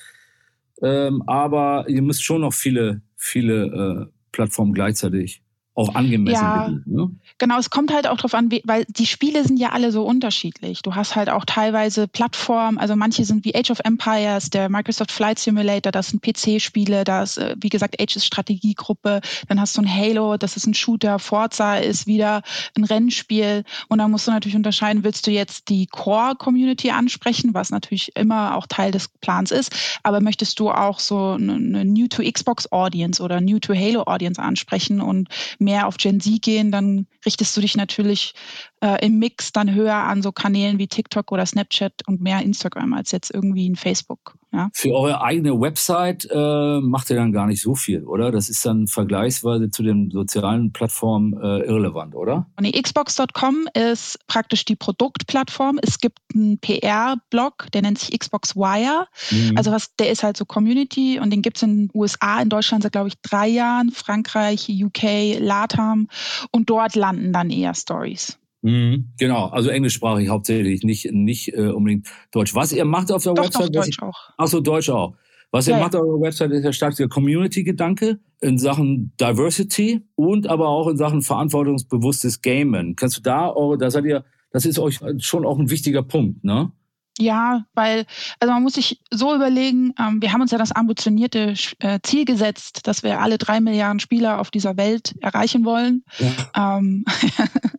Ähm, 0.81 1.21
aber 1.27 1.83
ihr 1.89 2.03
müsst 2.03 2.23
schon 2.23 2.39
noch 2.39 2.53
viele, 2.53 3.01
viele 3.17 4.07
äh, 4.07 4.13
Plattformen 4.31 4.71
gleichzeitig 4.71 5.43
auch 5.77 5.93
angemessen 5.93 6.43
ja, 6.43 6.63
bedienen. 6.63 6.83
Ne? 6.87 7.11
Genau, 7.37 7.59
es 7.59 7.69
kommt 7.69 7.93
halt 7.93 8.07
auch 8.07 8.17
darauf 8.17 8.33
an, 8.33 8.49
weil 8.63 8.85
die 8.89 9.05
Spiele 9.05 9.43
sind 9.43 9.57
ja 9.57 9.69
alle 9.69 9.91
so 9.91 10.03
unterschiedlich. 10.03 10.81
Du 10.81 10.95
hast 10.95 11.15
halt 11.15 11.29
auch 11.29 11.45
teilweise 11.45 12.07
Plattformen, 12.07 12.79
also 12.79 12.95
manche 12.95 13.25
sind 13.25 13.45
wie 13.45 13.55
Age 13.55 13.69
of 13.69 13.79
Empires, 13.83 14.49
der 14.49 14.69
Microsoft 14.69 15.11
Flight 15.11 15.37
Simulator, 15.37 15.91
das 15.91 16.09
sind 16.09 16.23
PC-Spiele, 16.23 17.03
da 17.03 17.21
ist, 17.21 17.37
äh, 17.37 17.55
wie 17.59 17.69
gesagt, 17.69 18.01
Age 18.01 18.15
ist 18.15 18.25
Strategiegruppe, 18.25 19.21
dann 19.47 19.61
hast 19.61 19.77
du 19.77 19.81
ein 19.81 19.93
Halo, 19.93 20.37
das 20.37 20.57
ist 20.57 20.65
ein 20.65 20.73
Shooter, 20.73 21.19
Forza 21.19 21.75
ist 21.77 22.07
wieder 22.07 22.41
ein 22.75 22.83
Rennspiel 22.83 23.63
und 23.87 23.99
da 23.99 24.07
musst 24.07 24.25
du 24.25 24.31
natürlich 24.31 24.55
unterscheiden, 24.55 25.03
willst 25.03 25.27
du 25.27 25.31
jetzt 25.31 25.69
die 25.69 25.85
Core-Community 25.85 26.89
ansprechen, 26.89 27.53
was 27.53 27.69
natürlich 27.69 28.15
immer 28.15 28.55
auch 28.55 28.65
Teil 28.65 28.89
des 28.89 29.09
Plans 29.09 29.51
ist, 29.51 29.99
aber 30.01 30.21
möchtest 30.21 30.59
du 30.59 30.71
auch 30.71 30.97
so 30.97 31.33
eine 31.33 31.85
New-to-Xbox-Audience 31.85 33.21
oder 33.21 33.41
New-to-Halo-Audience 33.41 34.41
ansprechen 34.41 35.01
und 35.01 35.29
mehr 35.67 35.85
auf 35.87 35.97
Gen 35.97 36.21
Z 36.21 36.41
gehen, 36.41 36.71
dann 36.71 37.07
richtest 37.25 37.55
du 37.55 37.61
dich 37.61 37.75
natürlich 37.75 38.33
äh, 38.81 39.05
im 39.05 39.19
Mix 39.19 39.51
dann 39.51 39.73
höher 39.73 39.95
an 39.95 40.21
so 40.21 40.31
Kanälen 40.31 40.77
wie 40.77 40.87
TikTok 40.87 41.31
oder 41.31 41.45
Snapchat 41.45 41.93
und 42.07 42.21
mehr 42.21 42.41
Instagram 42.41 42.93
als 42.93 43.11
jetzt 43.11 43.33
irgendwie 43.33 43.69
ein 43.69 43.75
Facebook. 43.75 44.37
Ja? 44.53 44.69
Für 44.73 44.93
eure 44.93 45.21
eigene 45.21 45.59
Website 45.59 46.27
äh, 46.31 46.79
macht 46.81 47.09
ihr 47.09 47.15
dann 47.15 47.31
gar 47.31 47.47
nicht 47.47 47.61
so 47.61 47.75
viel, 47.75 48.03
oder? 48.03 48.31
Das 48.31 48.49
ist 48.49 48.65
dann 48.65 48.87
vergleichsweise 48.87 49.69
zu 49.69 49.83
den 49.83 50.09
sozialen 50.09 50.71
Plattformen 50.71 51.33
äh, 51.33 51.65
irrelevant, 51.65 52.15
oder? 52.15 52.47
Und 52.55 52.65
die 52.65 52.81
Xbox.com 52.81 53.67
ist 53.73 54.19
praktisch 54.27 54.63
die 54.65 54.75
Produktplattform. 54.75 55.79
Es 55.81 55.99
gibt 55.99 56.19
einen 56.33 56.59
PR-Blog, 56.59 57.67
der 57.73 57.81
nennt 57.81 57.99
sich 57.99 58.17
Xbox 58.17 58.55
Wire. 58.55 59.07
Mhm. 59.31 59.57
Also 59.57 59.71
was, 59.71 59.95
der 59.95 60.11
ist 60.11 60.23
halt 60.23 60.37
so 60.37 60.45
Community 60.45 61.19
und 61.19 61.31
den 61.31 61.41
gibt 61.41 61.57
es 61.57 61.63
in 61.63 61.87
den 61.87 61.91
USA, 61.93 62.41
in 62.41 62.49
Deutschland 62.49 62.83
seit, 62.83 62.93
glaube 62.93 63.09
ich, 63.09 63.15
drei 63.21 63.47
Jahren, 63.47 63.91
Frankreich, 63.91 64.69
UK, 64.69 65.39
LATAM 65.39 66.07
und 66.51 66.69
dort 66.69 66.95
landen 66.95 67.33
dann 67.33 67.49
eher 67.49 67.73
Stories. 67.73 68.37
Mhm, 68.61 69.09
genau, 69.17 69.47
also 69.47 69.69
englischsprachig 69.69 70.29
hauptsächlich, 70.29 70.83
nicht, 70.83 71.11
nicht 71.11 71.53
äh, 71.53 71.67
unbedingt 71.67 72.07
Deutsch. 72.31 72.55
Was 72.55 72.71
ihr 72.71 72.85
macht 72.85 73.11
auf 73.11 73.23
der 73.23 73.33
doch, 73.33 73.45
Website? 73.45 73.75
Doch, 73.75 73.83
Deutsch 73.83 74.01
auch. 74.01 74.29
Achso, 74.37 74.59
Deutsch 74.59 74.89
auch. 74.89 75.15
Was 75.51 75.67
ihr 75.67 75.77
macht 75.77 75.95
auf 75.95 76.03
der 76.03 76.21
Website 76.21 76.51
ist 76.51 76.65
ja 76.65 76.73
stark 76.73 76.95
der 76.95 77.07
Community-Gedanke 77.07 78.19
in 78.41 78.57
Sachen 78.57 79.13
Diversity 79.19 80.01
und 80.15 80.47
aber 80.47 80.67
auch 80.67 80.87
in 80.87 80.97
Sachen 80.97 81.21
verantwortungsbewusstes 81.21 82.41
Gamen. 82.41 82.95
Kannst 82.95 83.17
du 83.17 83.21
da, 83.21 83.53
eure, 83.53 83.77
da 83.77 83.89
seid 83.89 84.05
ihr, 84.05 84.25
das 84.51 84.65
ist 84.65 84.77
euch 84.77 84.99
schon 85.19 85.45
auch 85.45 85.57
ein 85.57 85.69
wichtiger 85.69 86.03
Punkt, 86.03 86.43
ne? 86.43 86.71
Ja, 87.19 87.65
weil, 87.73 88.05
also 88.39 88.53
man 88.53 88.63
muss 88.63 88.73
sich 88.73 89.01
so 89.11 89.33
überlegen, 89.33 89.93
ähm, 89.99 90.21
wir 90.21 90.31
haben 90.31 90.41
uns 90.41 90.51
ja 90.51 90.57
das 90.57 90.71
ambitionierte 90.71 91.53
äh, 91.79 91.99
Ziel 92.03 92.25
gesetzt, 92.25 92.87
dass 92.87 93.03
wir 93.03 93.19
alle 93.19 93.37
drei 93.37 93.59
Milliarden 93.59 93.99
Spieler 93.99 94.39
auf 94.39 94.51
dieser 94.51 94.77
Welt 94.77 95.15
erreichen 95.21 95.65
wollen. 95.65 96.03
Ja. 96.19 96.77
Ähm, 96.77 97.05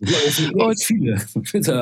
ja, 0.01 0.17
das 0.25 0.37
sind 0.37 0.57
echt 0.61 0.85
viele. 0.85 1.17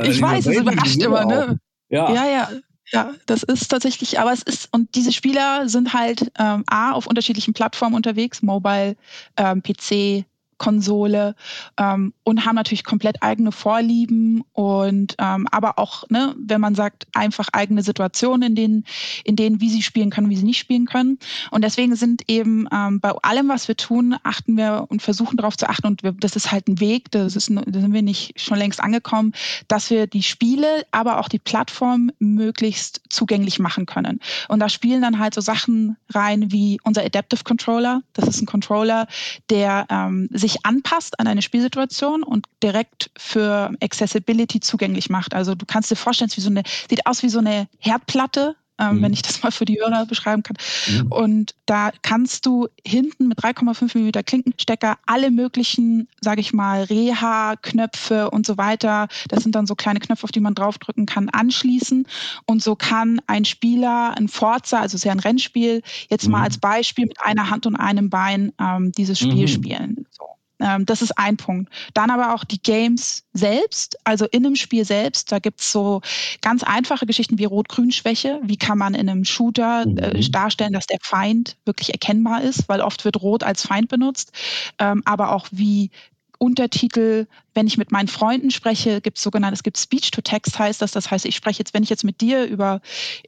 Ich 0.06 0.20
weiß, 0.20 0.46
es 0.46 0.56
überrascht 0.56 1.02
immer, 1.02 1.24
ne? 1.24 1.58
Ja. 1.88 2.12
ja, 2.12 2.26
ja. 2.26 2.50
Ja, 2.92 3.12
das 3.26 3.42
ist 3.42 3.66
tatsächlich, 3.66 4.20
aber 4.20 4.32
es 4.32 4.42
ist, 4.42 4.68
und 4.70 4.94
diese 4.94 5.12
Spieler 5.12 5.68
sind 5.68 5.92
halt 5.92 6.30
ähm, 6.38 6.62
A, 6.68 6.92
auf 6.92 7.08
unterschiedlichen 7.08 7.52
Plattformen 7.52 7.96
unterwegs, 7.96 8.42
Mobile, 8.42 8.94
ähm, 9.36 9.60
PC, 9.60 10.24
Konsole 10.58 11.34
ähm, 11.78 12.12
und 12.24 12.44
haben 12.44 12.54
natürlich 12.54 12.84
komplett 12.84 13.22
eigene 13.22 13.52
Vorlieben 13.52 14.42
und 14.52 15.14
ähm, 15.18 15.46
aber 15.50 15.78
auch, 15.78 16.08
ne, 16.08 16.34
wenn 16.38 16.60
man 16.60 16.74
sagt, 16.74 17.06
einfach 17.14 17.48
eigene 17.52 17.82
Situationen, 17.82 18.50
in 18.50 18.54
denen, 18.54 18.84
in 19.24 19.36
denen, 19.36 19.60
wie 19.60 19.70
sie 19.70 19.82
spielen 19.82 20.10
können, 20.10 20.30
wie 20.30 20.36
sie 20.36 20.44
nicht 20.44 20.58
spielen 20.58 20.86
können. 20.86 21.18
Und 21.50 21.62
deswegen 21.62 21.96
sind 21.96 22.22
eben 22.28 22.68
ähm, 22.72 23.00
bei 23.00 23.10
allem, 23.22 23.48
was 23.48 23.68
wir 23.68 23.76
tun, 23.76 24.16
achten 24.22 24.56
wir 24.56 24.86
und 24.88 25.02
versuchen 25.02 25.36
darauf 25.36 25.56
zu 25.56 25.68
achten, 25.68 25.86
und 25.86 26.02
wir, 26.02 26.12
das 26.12 26.36
ist 26.36 26.52
halt 26.52 26.68
ein 26.68 26.80
Weg, 26.80 27.10
das 27.10 27.36
ist, 27.36 27.50
da 27.50 27.80
sind 27.80 27.92
wir 27.92 28.02
nicht 28.02 28.40
schon 28.40 28.58
längst 28.58 28.80
angekommen, 28.82 29.32
dass 29.68 29.90
wir 29.90 30.06
die 30.06 30.22
Spiele, 30.22 30.86
aber 30.90 31.20
auch 31.20 31.28
die 31.28 31.38
Plattform 31.38 32.10
möglichst 32.18 33.02
zugänglich 33.08 33.58
machen 33.58 33.86
können. 33.86 34.20
Und 34.48 34.60
da 34.60 34.68
spielen 34.68 35.02
dann 35.02 35.18
halt 35.18 35.34
so 35.34 35.40
Sachen 35.40 35.96
rein 36.10 36.50
wie 36.52 36.78
unser 36.82 37.04
Adaptive 37.04 37.44
Controller. 37.44 38.02
Das 38.12 38.28
ist 38.28 38.40
ein 38.40 38.46
Controller, 38.46 39.06
der 39.50 39.86
ähm, 39.90 40.28
sich 40.46 40.64
anpasst 40.64 41.18
an 41.18 41.26
eine 41.26 41.42
Spielsituation 41.42 42.22
und 42.22 42.46
direkt 42.62 43.10
für 43.16 43.72
Accessibility 43.82 44.60
zugänglich 44.60 45.10
macht. 45.10 45.34
Also 45.34 45.54
du 45.54 45.66
kannst 45.66 45.90
dir 45.90 45.96
vorstellen, 45.96 46.30
es 46.30 46.36
wie 46.36 46.42
so 46.42 46.50
eine, 46.50 46.62
sieht 46.88 47.06
aus 47.06 47.22
wie 47.22 47.28
so 47.28 47.40
eine 47.40 47.68
Herdplatte, 47.78 48.54
ähm, 48.78 48.96
mhm. 48.98 49.02
wenn 49.02 49.12
ich 49.12 49.22
das 49.22 49.42
mal 49.42 49.50
für 49.50 49.64
die 49.64 49.78
Hörer 49.80 50.06
beschreiben 50.06 50.42
kann. 50.42 50.56
Mhm. 50.86 51.06
Und 51.10 51.54
da 51.66 51.90
kannst 52.02 52.46
du 52.46 52.68
hinten 52.86 53.28
mit 53.28 53.40
3,5 53.40 53.98
mm 53.98 54.24
Klinkenstecker 54.24 54.98
alle 55.06 55.30
möglichen, 55.30 56.08
sage 56.20 56.40
ich 56.40 56.52
mal, 56.52 56.84
Reha-Knöpfe 56.84 58.30
und 58.30 58.46
so 58.46 58.56
weiter, 58.56 59.08
das 59.28 59.42
sind 59.42 59.54
dann 59.54 59.66
so 59.66 59.74
kleine 59.74 60.00
Knöpfe, 60.00 60.24
auf 60.24 60.32
die 60.32 60.40
man 60.40 60.54
draufdrücken 60.54 61.06
kann, 61.06 61.28
anschließen. 61.28 62.06
Und 62.46 62.62
so 62.62 62.76
kann 62.76 63.20
ein 63.26 63.44
Spieler, 63.44 64.14
ein 64.16 64.28
Forza, 64.28 64.80
also 64.80 64.96
sehr 64.96 65.12
ein 65.12 65.20
Rennspiel, 65.20 65.82
jetzt 66.08 66.26
mhm. 66.26 66.32
mal 66.32 66.42
als 66.42 66.58
Beispiel 66.58 67.06
mit 67.06 67.20
einer 67.20 67.50
Hand 67.50 67.66
und 67.66 67.76
einem 67.76 68.10
Bein 68.10 68.52
ähm, 68.60 68.92
dieses 68.92 69.18
Spiel 69.18 69.42
mhm. 69.42 69.48
spielen. 69.48 70.06
So. 70.10 70.35
Ähm, 70.60 70.86
das 70.86 71.02
ist 71.02 71.18
ein 71.18 71.36
Punkt. 71.36 71.72
Dann 71.94 72.10
aber 72.10 72.34
auch 72.34 72.44
die 72.44 72.60
Games 72.60 73.24
selbst, 73.32 73.98
also 74.04 74.26
in 74.26 74.46
einem 74.46 74.56
Spiel 74.56 74.84
selbst. 74.84 75.30
Da 75.32 75.38
gibt's 75.38 75.70
so 75.70 76.00
ganz 76.40 76.62
einfache 76.62 77.06
Geschichten 77.06 77.38
wie 77.38 77.44
Rot-Grün-Schwäche. 77.44 78.40
Wie 78.42 78.56
kann 78.56 78.78
man 78.78 78.94
in 78.94 79.08
einem 79.08 79.24
Shooter 79.24 79.82
äh, 79.82 80.16
mhm. 80.16 80.32
darstellen, 80.32 80.72
dass 80.72 80.86
der 80.86 80.98
Feind 81.02 81.56
wirklich 81.64 81.92
erkennbar 81.92 82.42
ist, 82.42 82.68
weil 82.68 82.80
oft 82.80 83.04
wird 83.04 83.20
Rot 83.20 83.42
als 83.42 83.66
Feind 83.66 83.88
benutzt. 83.88 84.32
Ähm, 84.78 85.02
aber 85.04 85.32
auch 85.32 85.46
wie 85.50 85.90
Untertitel 86.38 87.26
wenn 87.56 87.66
ich 87.66 87.78
mit 87.78 87.90
meinen 87.90 88.06
Freunden 88.06 88.50
spreche, 88.50 89.00
gibt 89.00 89.16
es 89.16 89.22
sogenannte, 89.24 89.54
es 89.54 89.62
gibt 89.62 89.78
Speech-to-Text 89.78 90.58
heißt 90.58 90.82
das. 90.82 90.92
Das 90.92 91.10
heißt, 91.10 91.24
ich 91.24 91.34
spreche 91.34 91.58
jetzt, 91.58 91.74
wenn 91.74 91.82
ich 91.82 91.88
jetzt 91.90 92.04
mit 92.04 92.20
dir 92.20 92.44
über 92.44 92.80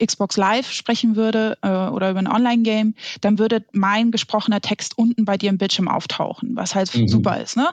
Xbox 0.03 0.37
Live 0.37 0.71
sprechen 0.71 1.15
würde 1.15 1.57
äh, 1.61 1.67
oder 1.67 2.11
über 2.11 2.19
ein 2.19 2.27
Online-Game, 2.27 2.93
dann 3.21 3.39
würde 3.39 3.65
mein 3.73 4.11
gesprochener 4.11 4.61
Text 4.61 4.97
unten 4.97 5.25
bei 5.25 5.37
dir 5.37 5.49
im 5.49 5.57
Bildschirm 5.57 5.87
auftauchen, 5.87 6.55
was 6.55 6.75
halt 6.75 6.93
mhm. 6.95 7.07
super 7.07 7.41
ist. 7.41 7.57
Ne? 7.57 7.67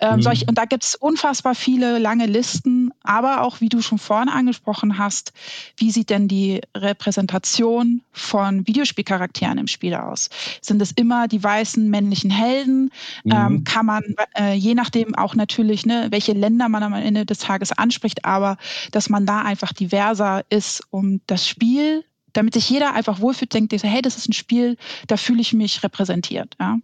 Ähm, 0.00 0.16
mhm. 0.16 0.22
solch, 0.22 0.48
und 0.48 0.58
da 0.58 0.64
gibt 0.64 0.84
es 0.84 0.94
unfassbar 0.96 1.54
viele 1.54 1.98
lange 1.98 2.26
Listen, 2.26 2.92
aber 3.02 3.42
auch, 3.42 3.60
wie 3.60 3.68
du 3.68 3.80
schon 3.80 3.98
vorhin 3.98 4.28
angesprochen 4.28 4.98
hast, 4.98 5.32
wie 5.76 5.90
sieht 5.90 6.10
denn 6.10 6.26
die 6.26 6.60
Repräsentation 6.76 8.02
von 8.12 8.66
Videospielcharakteren 8.66 9.58
im 9.58 9.68
Spiel 9.68 9.94
aus? 9.94 10.28
Sind 10.60 10.82
es 10.82 10.90
immer 10.92 11.28
die 11.28 11.42
weißen 11.42 11.88
männlichen 11.88 12.30
Helden? 12.30 12.90
Mhm. 13.24 13.32
Ähm, 13.32 13.64
kann 13.64 13.86
man 13.86 14.02
äh, 14.36 14.54
je 14.54 14.74
nachdem 14.74 15.14
auch 15.14 15.34
natürlich 15.34 15.86
ne, 15.86 15.99
welche 16.10 16.32
Länder 16.32 16.68
man 16.68 16.82
am 16.82 16.94
Ende 16.94 17.26
des 17.26 17.38
Tages 17.38 17.72
anspricht, 17.72 18.24
aber 18.24 18.56
dass 18.92 19.08
man 19.08 19.26
da 19.26 19.42
einfach 19.42 19.72
diverser 19.72 20.42
ist, 20.48 20.82
um 20.90 21.20
das 21.26 21.46
Spiel 21.46 22.04
damit 22.32 22.54
sich 22.54 22.68
jeder 22.70 22.94
einfach 22.94 23.20
wohlfühlt, 23.20 23.52
denkt, 23.54 23.72
hey, 23.72 24.02
das 24.02 24.16
ist 24.16 24.28
ein 24.28 24.32
Spiel, 24.32 24.76
da 25.06 25.16
fühle 25.16 25.40
ich 25.40 25.52
mich 25.52 25.82
repräsentiert. 25.82 26.56
Ja. 26.60 26.78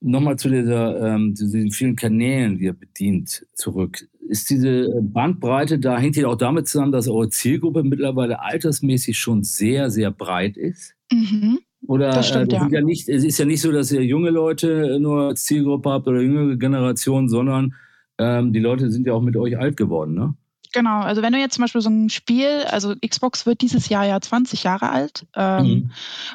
Nochmal 0.00 0.36
zu 0.36 0.48
dieser, 0.48 1.14
ähm, 1.14 1.34
diesen 1.34 1.70
vielen 1.70 1.96
Kanälen, 1.96 2.58
die 2.58 2.64
ihr 2.64 2.72
bedient, 2.72 3.46
zurück. 3.54 4.08
Ist 4.28 4.48
diese 4.48 4.88
Bandbreite 5.02 5.78
da, 5.78 5.98
hängt 5.98 6.16
die 6.16 6.24
auch 6.24 6.36
damit 6.36 6.68
zusammen, 6.68 6.92
dass 6.92 7.08
eure 7.08 7.28
Zielgruppe 7.28 7.82
mittlerweile 7.82 8.40
altersmäßig 8.40 9.18
schon 9.18 9.42
sehr, 9.42 9.90
sehr 9.90 10.10
breit 10.10 10.56
ist? 10.56 10.94
Mhm. 11.12 11.58
Oder 11.86 12.10
das 12.10 12.28
stimmt, 12.28 12.52
äh, 12.52 12.56
das 12.56 12.70
ja. 12.70 12.78
ja. 12.78 12.84
nicht, 12.84 13.08
es 13.08 13.24
ist 13.24 13.38
ja 13.38 13.44
nicht 13.44 13.60
so, 13.60 13.72
dass 13.72 13.92
ihr 13.92 14.04
junge 14.04 14.30
Leute 14.30 14.98
nur 15.00 15.28
als 15.28 15.44
Zielgruppe 15.44 15.90
habt 15.90 16.08
oder 16.08 16.20
jüngere 16.20 16.56
Generation, 16.56 17.28
sondern 17.28 17.74
ähm, 18.20 18.52
die 18.52 18.60
Leute 18.60 18.90
sind 18.90 19.06
ja 19.06 19.14
auch 19.14 19.22
mit 19.22 19.36
euch 19.36 19.58
alt 19.58 19.76
geworden, 19.76 20.14
ne? 20.14 20.34
Genau, 20.72 21.00
also 21.00 21.20
wenn 21.22 21.32
du 21.32 21.38
jetzt 21.38 21.54
zum 21.54 21.62
Beispiel 21.62 21.80
so 21.80 21.90
ein 21.90 22.10
Spiel, 22.10 22.64
also 22.70 22.94
Xbox 22.94 23.44
wird 23.44 23.60
dieses 23.60 23.88
Jahr 23.88 24.06
ja 24.06 24.20
20 24.20 24.62
Jahre 24.62 24.90
alt 24.90 25.26
ähm, 25.34 25.66
mhm. 25.66 25.90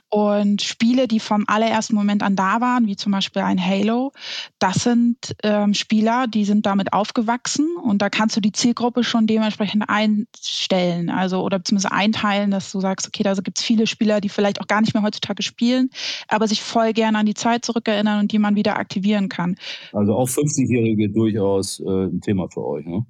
und 0.09 0.61
Spiele, 0.61 1.07
die 1.07 1.21
vom 1.21 1.45
allerersten 1.47 1.95
Moment 1.95 2.21
an 2.21 2.35
da 2.35 2.59
waren, 2.59 2.85
wie 2.85 2.97
zum 2.97 3.13
Beispiel 3.13 3.43
ein 3.43 3.63
Halo, 3.63 4.11
das 4.59 4.83
sind 4.83 5.35
ähm, 5.43 5.73
Spieler, 5.73 6.27
die 6.27 6.43
sind 6.43 6.65
damit 6.65 6.91
aufgewachsen 6.91 7.77
und 7.81 8.01
da 8.01 8.09
kannst 8.09 8.35
du 8.35 8.41
die 8.41 8.51
Zielgruppe 8.51 9.05
schon 9.05 9.25
dementsprechend 9.25 9.85
einstellen, 9.87 11.09
also 11.09 11.41
oder 11.41 11.59
beziehungsweise 11.59 11.93
einteilen, 11.93 12.51
dass 12.51 12.71
du 12.73 12.81
sagst, 12.81 13.07
okay, 13.07 13.23
da 13.23 13.33
gibt 13.35 13.59
es 13.59 13.63
viele 13.63 13.87
Spieler, 13.87 14.19
die 14.19 14.29
vielleicht 14.29 14.59
auch 14.59 14.67
gar 14.67 14.81
nicht 14.81 14.93
mehr 14.93 15.03
heutzutage 15.03 15.43
spielen, 15.43 15.89
aber 16.27 16.49
sich 16.49 16.61
voll 16.61 16.91
gerne 16.91 17.19
an 17.19 17.25
die 17.25 17.35
Zeit 17.35 17.63
zurückerinnern 17.63 18.19
und 18.19 18.33
die 18.33 18.39
man 18.39 18.55
wieder 18.55 18.77
aktivieren 18.77 19.29
kann. 19.29 19.55
Also 19.93 20.13
auch 20.13 20.27
50-Jährige 20.27 21.09
durchaus 21.09 21.79
äh, 21.79 22.07
ein 22.07 22.19
Thema 22.19 22.49
für 22.49 22.65
euch, 22.65 22.85
ne? 22.85 23.05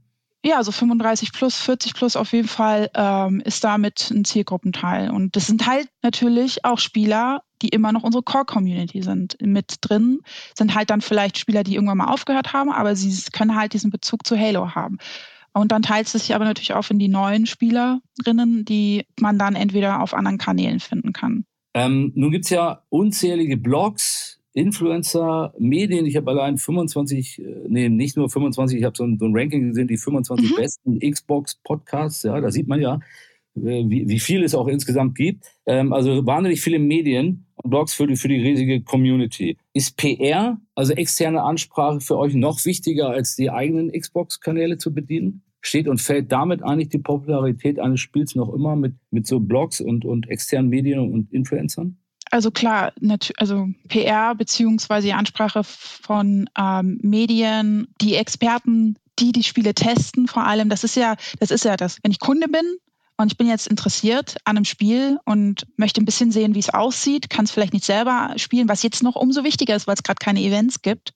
Ja, 0.45 0.57
also 0.57 0.71
35 0.71 1.33
plus, 1.33 1.57
40 1.57 1.95
plus 1.95 2.15
auf 2.15 2.31
jeden 2.31 2.47
Fall 2.47 2.91
ähm, 2.93 3.41
ist 3.43 3.63
damit 3.63 4.11
ein 4.11 4.25
Zielgruppenteil. 4.25 5.09
Und 5.09 5.35
das 5.35 5.47
sind 5.47 5.65
halt 5.65 5.87
natürlich 6.03 6.63
auch 6.63 6.77
Spieler, 6.77 7.41
die 7.63 7.69
immer 7.69 7.91
noch 7.91 8.03
unsere 8.03 8.21
Core-Community 8.21 9.01
sind. 9.01 9.37
Mit 9.41 9.77
drin 9.81 10.19
sind 10.55 10.75
halt 10.75 10.91
dann 10.91 11.01
vielleicht 11.01 11.39
Spieler, 11.39 11.63
die 11.63 11.73
irgendwann 11.73 11.97
mal 11.97 12.13
aufgehört 12.13 12.53
haben, 12.53 12.71
aber 12.71 12.95
sie 12.95 13.11
können 13.31 13.55
halt 13.55 13.73
diesen 13.73 13.89
Bezug 13.89 14.27
zu 14.27 14.37
Halo 14.37 14.75
haben. 14.75 14.99
Und 15.51 15.71
dann 15.71 15.81
teilt 15.81 16.05
es 16.05 16.11
sich 16.11 16.35
aber 16.35 16.45
natürlich 16.45 16.75
auch 16.75 16.91
in 16.91 16.99
die 16.99 17.07
neuen 17.07 17.47
Spielerinnen, 17.47 18.65
die 18.65 19.07
man 19.19 19.39
dann 19.39 19.55
entweder 19.55 20.03
auf 20.03 20.13
anderen 20.13 20.37
Kanälen 20.37 20.79
finden 20.79 21.11
kann. 21.11 21.45
Ähm, 21.73 22.11
nun 22.13 22.29
gibt 22.29 22.45
es 22.45 22.51
ja 22.51 22.83
unzählige 22.89 23.57
Blogs, 23.57 24.39
Influencer, 24.55 25.53
Medien. 25.59 26.05
Ich 26.05 26.15
habe 26.15 26.31
allein 26.31 26.57
25, 26.57 27.39
äh, 27.39 27.43
nee, 27.67 27.89
nicht 27.89 28.15
nur 28.15 28.29
25, 28.29 28.79
ich 28.79 28.85
habe 28.85 28.97
so, 28.97 29.03
ein, 29.03 29.19
so 29.19 29.25
ein 29.25 29.35
Ranking 29.35 29.67
gesehen, 29.67 29.87
die 29.87 29.97
25 29.97 30.51
mhm. 30.51 30.55
besten 30.55 30.99
Xbox-Podcasts. 30.99 32.23
Ja, 32.23 32.39
da 32.39 32.49
sieht 32.49 32.67
man 32.67 32.79
ja, 32.79 33.01
äh, 33.57 33.83
wie, 33.89 34.07
wie 34.07 34.19
viel 34.19 34.43
es 34.43 34.55
auch 34.55 34.67
insgesamt 34.67 35.15
gibt. 35.15 35.45
Ähm, 35.65 35.91
also 35.91 36.25
wahnsinnig 36.25 36.61
viele 36.61 36.79
Medien 36.79 37.45
und 37.55 37.69
Blogs 37.69 37.93
für 37.93 38.07
die, 38.07 38.15
für 38.15 38.29
die 38.29 38.39
riesige 38.39 38.81
Community. 38.81 39.57
Ist 39.73 39.97
PR, 39.97 40.57
also 40.73 40.93
externe 40.93 41.43
Ansprache, 41.43 41.99
für 41.99 42.17
euch 42.17 42.33
noch 42.33 42.63
wichtiger 42.63 43.09
als 43.09 43.35
die 43.35 43.51
eigenen 43.51 43.91
Xbox-Kanäle 43.91 44.77
zu 44.77 44.93
bedienen? 44.93 45.43
Steht 45.59 45.89
und 45.89 45.99
fällt 45.99 46.31
damit 46.31 46.63
eigentlich 46.63 46.89
die 46.89 46.99
Popularität 46.99 47.77
eines 47.77 47.99
Spiels 47.99 48.35
noch 48.35 48.53
immer 48.53 48.77
mit, 48.77 48.93
mit 49.11 49.27
so 49.27 49.41
Blogs 49.41 49.81
und, 49.81 50.05
und 50.05 50.29
externen 50.29 50.69
Medien 50.69 50.99
und 50.99 51.33
Influencern? 51.33 51.97
Also 52.35 52.51
klar, 52.51 52.91
also 53.37 53.69
PR 53.87 54.35
beziehungsweise 54.35 55.07
die 55.07 55.13
Ansprache 55.13 55.63
von 55.63 56.49
ähm, 56.59 56.99
Medien, 57.01 57.87
die 58.01 58.15
Experten, 58.15 58.97
die 59.19 59.31
die 59.31 59.45
Spiele 59.45 59.73
testen, 59.73 60.27
vor 60.27 60.45
allem, 60.45 60.67
das 60.67 60.83
ist 60.83 60.97
ja, 60.97 61.15
das 61.39 61.49
ist 61.49 61.63
ja 61.63 61.77
das. 61.77 61.97
Wenn 62.03 62.11
ich 62.11 62.19
Kunde 62.19 62.49
bin 62.49 62.75
und 63.15 63.31
ich 63.31 63.37
bin 63.37 63.47
jetzt 63.47 63.67
interessiert 63.67 64.35
an 64.43 64.57
einem 64.57 64.65
Spiel 64.65 65.17
und 65.23 65.65
möchte 65.77 66.01
ein 66.01 66.05
bisschen 66.05 66.33
sehen, 66.33 66.55
wie 66.55 66.59
es 66.59 66.73
aussieht, 66.73 67.29
kann 67.29 67.45
es 67.45 67.51
vielleicht 67.51 67.71
nicht 67.71 67.85
selber 67.85 68.33
spielen, 68.35 68.67
was 68.67 68.83
jetzt 68.83 69.01
noch 69.01 69.15
umso 69.15 69.45
wichtiger 69.45 69.73
ist, 69.73 69.87
weil 69.87 69.95
es 69.95 70.03
gerade 70.03 70.19
keine 70.19 70.41
Events 70.41 70.81
gibt, 70.81 71.13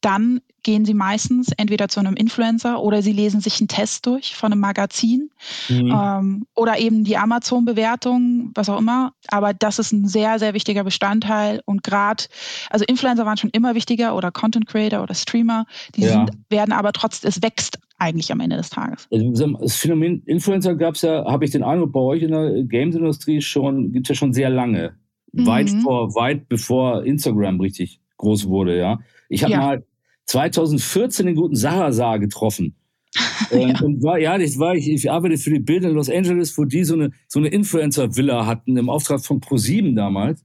dann 0.00 0.42
gehen 0.62 0.84
sie 0.84 0.94
meistens 0.94 1.50
entweder 1.56 1.88
zu 1.88 2.00
einem 2.00 2.14
Influencer 2.14 2.82
oder 2.82 3.02
sie 3.02 3.12
lesen 3.12 3.40
sich 3.40 3.60
einen 3.60 3.68
Test 3.68 4.06
durch 4.06 4.34
von 4.36 4.52
einem 4.52 4.60
Magazin 4.60 5.30
mhm. 5.68 5.92
ähm, 5.92 6.46
oder 6.54 6.78
eben 6.78 7.04
die 7.04 7.16
Amazon-Bewertung, 7.16 8.50
was 8.54 8.68
auch 8.68 8.78
immer. 8.78 9.12
Aber 9.28 9.54
das 9.54 9.78
ist 9.78 9.92
ein 9.92 10.06
sehr, 10.06 10.38
sehr 10.38 10.54
wichtiger 10.54 10.84
Bestandteil 10.84 11.62
und 11.64 11.82
gerade, 11.82 12.24
also 12.70 12.84
Influencer 12.86 13.26
waren 13.26 13.36
schon 13.36 13.50
immer 13.50 13.74
wichtiger 13.74 14.16
oder 14.16 14.30
Content 14.30 14.66
Creator 14.66 15.02
oder 15.02 15.14
Streamer, 15.14 15.66
die 15.96 16.02
ja. 16.02 16.12
sind, 16.12 16.30
werden 16.48 16.72
aber 16.72 16.92
trotzdem, 16.92 17.28
es 17.28 17.42
wächst 17.42 17.78
eigentlich 17.98 18.32
am 18.32 18.40
Ende 18.40 18.56
des 18.56 18.70
Tages. 18.70 19.06
Also, 19.12 19.56
das 19.60 19.76
Phänomen 19.76 20.22
Influencer 20.26 20.74
gab 20.74 20.94
es 20.94 21.02
ja, 21.02 21.24
habe 21.24 21.44
ich 21.44 21.52
den 21.52 21.62
Eindruck, 21.62 21.92
bei 21.92 22.00
euch 22.00 22.22
in 22.22 22.32
der 22.32 22.64
Games-Industrie 22.64 23.40
schon, 23.40 23.92
gibt 23.92 24.06
es 24.06 24.08
ja 24.10 24.14
schon 24.16 24.32
sehr 24.32 24.50
lange. 24.50 24.96
Mhm. 25.32 25.46
Weit 25.46 25.70
vor, 25.70 26.14
weit 26.14 26.48
bevor 26.48 27.04
Instagram 27.04 27.60
richtig 27.60 28.00
groß 28.18 28.48
wurde, 28.48 28.78
ja. 28.78 28.98
Ich 29.28 29.42
habe 29.42 29.52
ja. 29.52 29.60
mal 29.60 29.84
2014 30.26 31.26
den 31.26 31.36
guten 31.36 31.56
Sarasar 31.56 32.18
getroffen. 32.18 32.76
ja. 33.50 33.78
Und 33.80 34.02
war, 34.02 34.18
ja, 34.18 34.38
das 34.38 34.58
war 34.58 34.74
ich, 34.74 34.88
ich 34.88 35.10
arbeite 35.10 35.36
für 35.36 35.50
die 35.50 35.60
Bild 35.60 35.84
in 35.84 35.90
Los 35.90 36.08
Angeles, 36.08 36.56
wo 36.56 36.64
die 36.64 36.84
so 36.84 36.94
eine, 36.94 37.10
so 37.28 37.38
eine 37.38 37.48
Influencer-Villa 37.48 38.46
hatten 38.46 38.76
im 38.76 38.88
Auftrag 38.88 39.24
von 39.24 39.40
ProSieben 39.40 39.94
damals. 39.94 40.44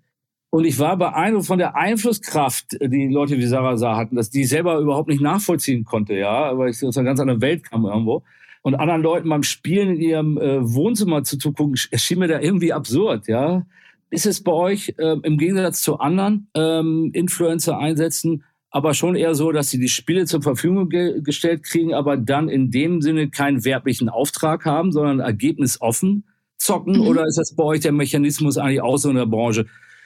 Und 0.50 0.66
ich 0.66 0.80
war 0.80 0.98
beeindruckt 0.98 1.46
von 1.46 1.60
der 1.60 1.76
Einflusskraft, 1.76 2.78
die 2.82 3.08
Leute 3.08 3.38
wie 3.38 3.46
Sarah 3.46 3.98
hatten, 3.98 4.16
dass 4.16 4.30
die 4.30 4.46
selber 4.46 4.80
überhaupt 4.80 5.10
nicht 5.10 5.22
nachvollziehen 5.22 5.84
konnte, 5.84 6.16
ja, 6.16 6.58
weil 6.58 6.70
ich 6.70 6.84
aus 6.84 6.98
einer 6.98 7.06
ganz 7.06 7.20
anderen 7.20 7.42
Welt 7.42 7.64
kam 7.70 7.86
irgendwo. 7.86 8.24
Und 8.62 8.76
anderen 8.76 9.02
Leuten 9.02 9.30
beim 9.30 9.44
Spielen 9.44 9.96
in 9.96 10.02
ihrem 10.02 10.38
äh, 10.38 10.60
Wohnzimmer 10.62 11.24
zu 11.24 11.38
gucken, 11.38 11.76
erschien 11.92 12.20
mir 12.20 12.28
da 12.28 12.40
irgendwie 12.40 12.74
absurd, 12.74 13.28
ja. 13.28 13.66
Ist 14.10 14.26
es 14.26 14.42
bei 14.42 14.54
euch 14.54 14.96
äh, 14.98 15.18
im 15.22 15.38
Gegensatz 15.38 15.82
zu 15.82 16.00
anderen 16.00 16.50
ähm, 16.54 17.12
Influencer-Einsätzen 17.14 18.44
aber 18.70 18.94
schon 18.94 19.16
eher 19.16 19.34
so, 19.34 19.52
dass 19.52 19.70
sie 19.70 19.80
die 19.80 19.88
Spiele 19.88 20.26
zur 20.26 20.42
Verfügung 20.42 20.90
ge 20.90 21.22
gestellt 21.22 21.64
kriegen, 21.64 21.94
aber 21.94 22.18
dann 22.18 22.50
in 22.50 22.70
dem 22.70 23.02
Sinne 23.02 23.30
keinen 23.30 23.64
werblichen 23.64 24.10
Auftrag 24.10 24.66
haben, 24.66 24.92
sondern 24.92 25.20
ergebnisoffen 25.20 26.26
zocken? 26.58 26.98
Mhm. 26.98 27.08
Oder 27.08 27.26
ist 27.26 27.38
das 27.38 27.56
bei 27.56 27.64
euch 27.64 27.82
der 27.82 27.92
Mechanismus 27.92 28.58
eigentlich 28.58 28.82
auch 28.82 28.98
so 28.98 29.10
in 29.10 29.16
der 29.16 29.26
Branche, 29.26 29.66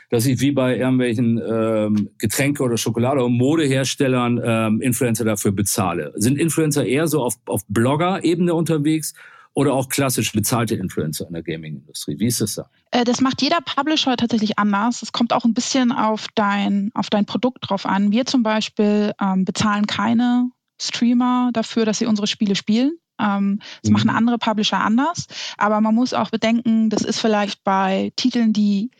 dass 0.09 0.25
ich 0.25 0.39
wie 0.41 0.51
bei 0.51 0.77
irgendwelchen 0.77 1.41
ähm, 1.43 2.09
Getränke- 2.19 2.63
oder 2.63 2.77
Schokolade- 2.77 3.23
und 3.23 3.33
Modeherstellern 3.33 4.39
ähm, 4.43 4.81
Influencer 4.81 5.25
dafür 5.25 5.51
bezahle? 5.51 6.11
Sind 6.15 6.37
Influencer 6.37 6.85
eher 6.85 7.07
so 7.07 7.23
auf, 7.23 7.35
auf 7.45 7.61
Blogger-Ebene 7.67 8.53
unterwegs 8.53 9.13
oder 9.53 9.73
auch 9.73 9.89
klassisch 9.89 10.31
bezahlte 10.31 10.75
Influencer 10.75 11.27
in 11.27 11.33
der 11.33 11.43
Gaming-Industrie? 11.43 12.19
Wie 12.19 12.27
ist 12.27 12.41
das 12.41 12.55
da? 12.55 12.69
Äh, 12.91 13.03
das 13.03 13.21
macht 13.21 13.41
jeder 13.41 13.59
Publisher 13.61 14.15
tatsächlich 14.17 14.57
anders. 14.57 15.01
Es 15.01 15.11
kommt 15.11 15.33
auch 15.33 15.45
ein 15.45 15.53
bisschen 15.53 15.91
auf 15.91 16.27
dein, 16.35 16.91
auf 16.93 17.09
dein 17.09 17.25
Produkt 17.25 17.69
drauf 17.69 17.85
an. 17.85 18.11
Wir 18.11 18.25
zum 18.25 18.43
Beispiel 18.43 19.13
ähm, 19.21 19.45
bezahlen 19.45 19.87
keine 19.87 20.49
Streamer 20.81 21.51
dafür, 21.53 21.85
dass 21.85 21.99
sie 21.99 22.05
unsere 22.05 22.27
Spiele 22.27 22.55
spielen. 22.55 22.97
Ähm, 23.19 23.59
das 23.81 23.89
mhm. 23.89 23.93
machen 23.93 24.09
andere 24.09 24.37
Publisher 24.37 24.79
anders. 24.79 25.27
Aber 25.57 25.81
man 25.81 25.95
muss 25.95 26.13
auch 26.13 26.29
bedenken, 26.29 26.89
das 26.89 27.03
ist 27.03 27.19
vielleicht 27.19 27.63
bei 27.63 28.11
Titeln, 28.15 28.53
die 28.53 28.91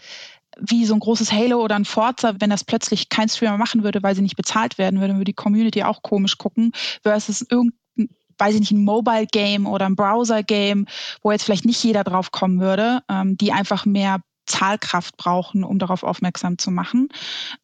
wie 0.59 0.85
so 0.85 0.93
ein 0.93 0.99
großes 0.99 1.31
Halo 1.31 1.63
oder 1.63 1.75
ein 1.75 1.85
Forza, 1.85 2.35
wenn 2.39 2.49
das 2.49 2.63
plötzlich 2.63 3.09
kein 3.09 3.29
Streamer 3.29 3.57
machen 3.57 3.83
würde, 3.83 4.03
weil 4.03 4.15
sie 4.15 4.21
nicht 4.21 4.35
bezahlt 4.35 4.77
werden 4.77 4.99
würde, 4.99 5.13
würde 5.13 5.25
die 5.25 5.33
Community 5.33 5.83
auch 5.83 6.01
komisch 6.01 6.37
gucken, 6.37 6.73
versus 7.01 7.41
irgendein 7.41 7.79
weiß 8.41 8.55
ich 8.55 8.59
nicht, 8.59 8.71
ein 8.71 8.83
Mobile-Game 8.83 9.67
oder 9.67 9.85
ein 9.85 9.95
Browser-Game, 9.95 10.87
wo 11.21 11.31
jetzt 11.31 11.43
vielleicht 11.43 11.65
nicht 11.65 11.83
jeder 11.83 12.03
drauf 12.03 12.31
kommen 12.31 12.59
würde, 12.59 13.01
ähm, 13.07 13.37
die 13.37 13.51
einfach 13.51 13.85
mehr 13.85 14.21
Zahlkraft 14.47 15.15
brauchen, 15.17 15.63
um 15.63 15.77
darauf 15.77 16.03
aufmerksam 16.03 16.57
zu 16.57 16.71
machen. 16.71 17.09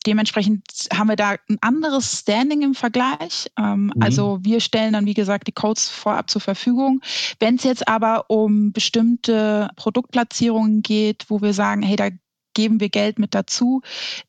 Dementsprechend 0.06 0.64
haben 0.94 1.10
wir 1.10 1.16
da 1.16 1.36
ein 1.50 1.58
anderes 1.62 2.20
Standing 2.20 2.62
im 2.62 2.76
Vergleich. 2.76 3.52
Ähm, 3.58 3.86
mhm. 3.86 4.02
Also 4.02 4.40
wir 4.42 4.62
stellen 4.62 4.94
dann, 4.94 5.08
wie 5.08 5.16
gesagt, 5.16 5.48
die 5.48 5.52
Codes 5.52 5.90
vorab 5.90 6.30
zur 6.30 6.42
Verfügung. 6.42 7.02
Wenn 7.40 7.56
es 7.56 7.64
jetzt 7.64 7.88
aber 7.88 8.30
um 8.30 8.72
bestimmte 8.72 9.70
Produktplatzierungen 9.76 10.84
geht, 10.84 11.26
wo 11.30 11.42
wir 11.42 11.54
sagen, 11.54 11.82
hey, 11.82 11.96
da 11.96 12.10
geben 12.58 12.80
wir 12.80 12.90
Geld 12.90 13.20
mit 13.20 13.36
dazu, 13.36 13.82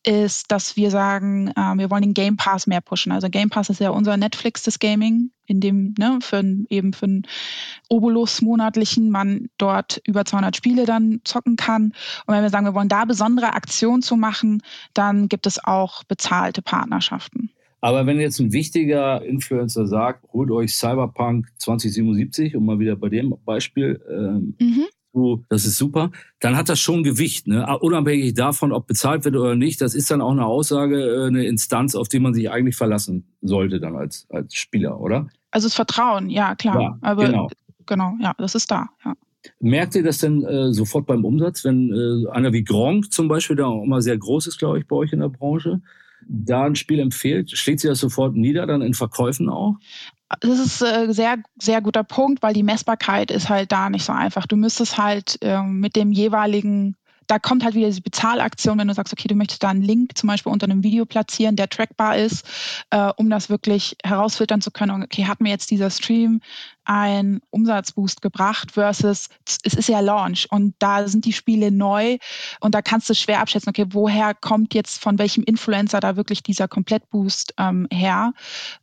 ist, 0.05 0.53
dass 0.53 0.77
wir 0.77 0.91
sagen, 0.91 1.49
äh, 1.57 1.79
wir 1.79 1.91
wollen 1.91 2.03
den 2.03 2.13
Game 2.13 2.37
Pass 2.37 2.67
mehr 2.67 2.83
pushen. 2.83 3.11
Also 3.11 3.31
Game 3.31 3.49
Pass 3.49 3.71
ist 3.71 3.81
ja 3.81 3.89
unser 3.89 4.19
Netflix 4.19 4.63
des 4.65 4.79
Gaming, 4.79 5.31
in 5.47 5.61
dem 5.61 5.95
ne, 5.99 6.19
für 6.21 6.45
eben 6.69 6.93
für 6.93 7.07
einen 7.07 7.23
Obolus 7.89 8.43
monatlichen 8.43 9.09
man 9.09 9.49
dort 9.57 10.03
über 10.07 10.27
200 10.27 10.55
Spiele 10.55 10.85
dann 10.85 11.23
zocken 11.25 11.57
kann. 11.57 11.95
Und 12.27 12.35
wenn 12.35 12.43
wir 12.43 12.51
sagen, 12.51 12.67
wir 12.67 12.75
wollen 12.75 12.91
da 12.91 13.07
besondere 13.07 13.55
Aktionen 13.55 14.03
zu 14.03 14.17
machen, 14.17 14.63
dann 14.93 15.29
gibt 15.31 15.47
es 15.47 15.65
auch 15.65 16.05
bezahlte 16.05 16.61
Partnerschaften. 16.61 17.51
Aber 17.81 18.05
wenn 18.05 18.21
jetzt 18.21 18.41
ein 18.41 18.53
wichtiger 18.53 19.25
Influencer 19.25 19.87
sagt, 19.87 20.31
holt 20.35 20.51
euch 20.51 20.75
Cyberpunk 20.75 21.47
2077, 21.57 22.57
um 22.57 22.67
mal 22.67 22.79
wieder 22.79 22.97
bei 22.97 23.09
dem 23.09 23.35
Beispiel 23.47 24.03
ähm, 24.11 24.55
mhm 24.61 24.85
du, 25.19 25.45
das 25.49 25.67
ist 25.67 25.77
super, 25.77 26.11
dann 26.41 26.57
hat 26.57 26.69
das 26.69 26.81
schon 26.81 27.03
Gewicht, 27.03 27.47
ne? 27.47 27.67
unabhängig 27.81 28.35
davon, 28.35 28.73
ob 28.73 28.87
bezahlt 28.87 29.25
wird 29.25 29.37
oder 29.37 29.55
nicht. 29.55 29.81
Das 29.81 29.95
ist 29.95 30.11
dann 30.11 30.21
auch 30.21 30.31
eine 30.31 30.47
Aussage, 30.47 31.01
äh, 31.01 31.27
eine 31.27 31.45
Instanz, 31.45 31.95
auf 31.95 32.09
die 32.09 32.21
man 32.21 32.35
sich 32.35 32.51
eigentlich 32.51 32.77
verlassen 32.77 33.27
sollte 33.43 33.81
dann 33.81 33.97
als, 33.97 34.27
als 34.31 34.55
Spieler, 34.55 35.01
oder? 35.01 35.29
Also 35.51 35.67
das 35.67 35.75
Vertrauen, 35.75 36.31
ja 36.31 36.55
klar. 36.55 36.81
Ja, 36.81 36.99
Aber 37.03 37.27
genau. 37.27 37.49
genau, 37.87 38.15
ja, 38.21 38.35
das 38.39 38.55
ist 38.55 38.71
da, 38.71 38.87
ja. 39.05 39.15
Merkt 39.61 39.95
ihr 39.95 40.03
das 40.03 40.19
denn 40.19 40.45
äh, 40.45 40.73
sofort 40.73 41.07
beim 41.07 41.25
Umsatz, 41.25 41.65
wenn 41.65 41.93
äh, 41.93 42.31
einer 42.31 42.53
wie 42.53 42.65
Gronk 42.65 43.13
zum 43.13 43.29
Beispiel, 43.29 43.57
der 43.57 43.69
auch 43.69 43.83
immer 43.83 44.03
sehr 44.03 44.19
groß 44.19 44.47
ist, 44.47 44.59
glaube 44.59 44.79
ich, 44.79 44.87
bei 44.87 44.97
euch 44.97 45.13
in 45.13 45.21
der 45.21 45.29
Branche, 45.29 45.81
da 46.29 46.65
ein 46.65 46.75
Spiel 46.75 46.99
empfiehlt? 46.99 47.51
Schlägt 47.51 47.81
sie 47.81 47.89
das 47.89 48.01
sofort 48.01 48.35
nieder, 48.35 48.67
dann 48.67 48.83
in 48.83 48.95
Verkäufen 48.95 49.49
auch? 49.49 49.77
Das 50.41 50.59
ist 50.59 50.83
ein 50.83 51.11
äh, 51.11 51.13
sehr, 51.13 51.37
sehr 51.59 51.81
guter 51.81 52.05
Punkt, 52.05 52.43
weil 52.43 52.53
die 52.53 52.63
Messbarkeit 52.63 53.31
ist 53.31 53.49
halt 53.49 53.73
da 53.73 53.89
nicht 53.89 54.05
so 54.05 54.13
einfach. 54.13 54.47
Du 54.47 54.57
müsstest 54.57 54.99
halt 54.99 55.39
äh, 55.43 55.63
mit 55.63 55.97
dem 55.97 56.13
jeweiligen 56.13 56.97
da 57.29 57.39
kommt 57.39 57.63
halt 57.63 57.75
wieder 57.75 57.87
diese 57.87 58.01
Bezahlaktion, 58.01 58.79
wenn 58.79 58.89
du 58.89 58.95
sagst, 58.95 59.13
okay, 59.13 59.29
du 59.29 59.35
möchtest 59.35 59.63
da 59.63 59.69
einen 59.69 59.83
Link 59.83 60.17
zum 60.17 60.29
Beispiel 60.29 60.51
unter 60.51 60.65
einem 60.65 60.83
Video 60.83 61.05
platzieren, 61.05 61.57
der 61.57 61.69
trackbar 61.69 62.17
ist, 62.17 62.45
äh, 62.91 63.13
um 63.17 63.31
das 63.31 63.51
wirklich 63.51 63.97
herausfiltern 64.03 64.61
zu 64.61 64.71
können. 64.71 65.03
Okay, 65.03 65.27
hat 65.27 65.41
mir 65.41 65.51
jetzt 65.51 65.71
dieser 65.71 65.91
Stream 65.91 66.41
einen 66.85 67.41
Umsatzboost 67.51 68.23
gebracht 68.23 68.73
versus 68.73 69.29
es 69.63 69.75
ist 69.75 69.89
ja 69.91 70.01
Launch 70.01 70.51
und 70.51 70.75
da 70.79 71.07
sind 71.07 71.27
die 71.27 71.35
Spiele 71.35 71.71
neu 71.71 72.17
und 72.61 72.75
da 72.75 72.81
kannst 72.81 73.11
du 73.11 73.15
schwer 73.15 73.41
abschätzen, 73.41 73.69
okay, 73.69 73.85
woher 73.91 74.33
kommt 74.33 74.73
jetzt 74.73 75.03
von 75.03 75.19
welchem 75.19 75.45
Influencer 75.45 76.01
da 76.01 76.17
wirklich 76.17 76.43
dieser 76.43 76.67
Komplettboost 76.67 77.53
ähm, 77.59 77.87
her 77.93 78.33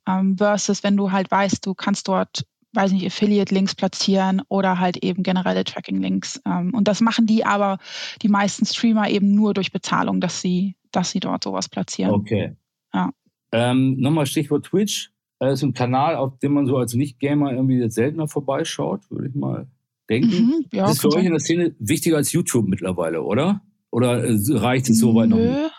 ähm, 0.07 0.37
versus 0.37 0.83
wenn 0.83 0.95
du 0.95 1.11
halt 1.11 1.31
weißt, 1.31 1.65
du 1.65 1.73
kannst 1.73 2.07
dort 2.07 2.45
weiß 2.75 2.91
nicht, 2.91 3.05
Affiliate-Links 3.05 3.75
platzieren 3.75 4.41
oder 4.49 4.79
halt 4.79 4.97
eben 4.97 5.23
generelle 5.23 5.63
Tracking-Links. 5.63 6.41
Ähm, 6.45 6.73
und 6.73 6.87
das 6.87 7.01
machen 7.01 7.25
die 7.25 7.45
aber, 7.45 7.77
die 8.21 8.29
meisten 8.29 8.65
Streamer 8.65 9.09
eben 9.09 9.33
nur 9.33 9.53
durch 9.53 9.71
Bezahlung, 9.71 10.21
dass 10.21 10.41
sie, 10.41 10.75
dass 10.91 11.11
sie 11.11 11.19
dort 11.19 11.43
sowas 11.43 11.69
platzieren. 11.69 12.11
Okay. 12.11 12.55
Ja. 12.93 13.11
Ähm, 13.51 13.97
Nochmal 13.99 14.25
Stichwort 14.25 14.65
Twitch. 14.65 15.11
Das 15.39 15.53
ist 15.53 15.63
ein 15.63 15.73
Kanal, 15.73 16.15
auf 16.15 16.39
dem 16.39 16.53
man 16.53 16.65
so 16.65 16.77
als 16.77 16.93
Nicht-Gamer 16.93 17.51
irgendwie 17.51 17.77
jetzt 17.77 17.95
seltener 17.95 18.27
vorbeischaut, 18.27 19.09
würde 19.11 19.27
ich 19.27 19.35
mal 19.35 19.67
denken. 20.09 20.29
Mhm, 20.29 20.65
ja, 20.71 20.89
ist 20.89 21.01
für 21.01 21.13
euch 21.13 21.25
in 21.25 21.31
der 21.31 21.39
Szene 21.39 21.75
wichtiger 21.79 22.17
als 22.17 22.31
YouTube 22.31 22.67
mittlerweile, 22.67 23.23
oder? 23.23 23.61
Oder 23.91 24.23
äh, 24.23 24.37
reicht 24.49 24.89
es 24.89 24.99
so 24.99 25.15
weit 25.15 25.29
noch 25.29 25.37
nicht? 25.37 25.71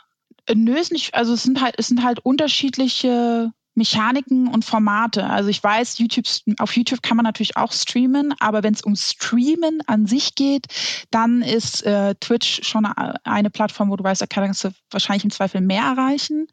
Nö, 0.54 0.74
ist 0.74 0.92
nicht. 0.92 1.14
Also 1.14 1.32
es 1.32 1.42
sind 1.42 1.60
halt, 1.60 1.74
es 1.78 1.88
sind 1.88 2.04
halt 2.04 2.20
unterschiedliche 2.20 3.52
Mechaniken 3.76 4.48
und 4.48 4.64
Formate. 4.64 5.28
Also 5.28 5.50
ich 5.50 5.62
weiß, 5.62 5.98
YouTube, 5.98 6.26
auf 6.58 6.76
YouTube 6.76 7.02
kann 7.02 7.16
man 7.16 7.24
natürlich 7.24 7.56
auch 7.56 7.72
streamen, 7.72 8.34
aber 8.40 8.62
wenn 8.62 8.72
es 8.72 8.82
um 8.82 8.96
Streamen 8.96 9.80
an 9.86 10.06
sich 10.06 10.34
geht, 10.34 10.66
dann 11.10 11.42
ist 11.42 11.84
äh, 11.84 12.14
Twitch 12.16 12.66
schon 12.66 12.86
eine 12.86 13.50
Plattform, 13.50 13.90
wo 13.90 13.96
du 13.96 14.02
weißt, 14.02 14.22
da 14.22 14.26
kannst 14.26 14.64
du 14.64 14.70
wahrscheinlich 14.90 15.24
im 15.24 15.30
Zweifel 15.30 15.60
mehr 15.60 15.82
erreichen. 15.82 16.48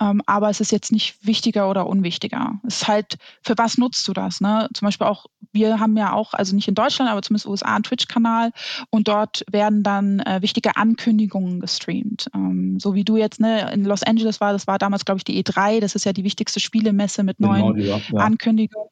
Ähm, 0.00 0.22
aber 0.26 0.48
es 0.48 0.60
ist 0.60 0.70
jetzt 0.70 0.92
nicht 0.92 1.26
wichtiger 1.26 1.68
oder 1.68 1.86
unwichtiger. 1.86 2.60
Es 2.66 2.82
ist 2.82 2.88
halt, 2.88 3.16
für 3.42 3.58
was 3.58 3.76
nutzt 3.76 4.06
du 4.06 4.12
das? 4.12 4.40
Ne? 4.40 4.68
Zum 4.72 4.86
Beispiel 4.86 5.08
auch, 5.08 5.26
wir 5.52 5.80
haben 5.80 5.96
ja 5.96 6.12
auch, 6.12 6.34
also 6.34 6.54
nicht 6.54 6.68
in 6.68 6.74
Deutschland, 6.76 7.10
aber 7.10 7.22
zumindest 7.22 7.46
USA 7.46 7.74
einen 7.74 7.82
Twitch-Kanal 7.82 8.52
und 8.90 9.08
dort 9.08 9.44
werden 9.50 9.82
dann 9.82 10.20
äh, 10.20 10.40
wichtige 10.40 10.76
Ankündigungen 10.76 11.58
gestreamt. 11.58 12.28
Ähm, 12.32 12.78
so 12.78 12.94
wie 12.94 13.04
du 13.04 13.16
jetzt 13.16 13.40
ne, 13.40 13.72
in 13.72 13.84
Los 13.84 14.04
Angeles 14.04 14.40
war, 14.40 14.52
das 14.52 14.68
war 14.68 14.78
damals, 14.78 15.04
glaube 15.04 15.18
ich, 15.18 15.24
die 15.24 15.42
E3, 15.42 15.80
das 15.80 15.96
ist 15.96 16.04
ja 16.04 16.12
die 16.12 16.24
wichtigste 16.24 16.59
Spielemesse 16.60 17.22
mit 17.22 17.38
genau, 17.38 17.56
neuen 17.56 17.80
ja, 17.80 17.98
ja. 17.98 18.18
Ankündigungen. 18.18 18.88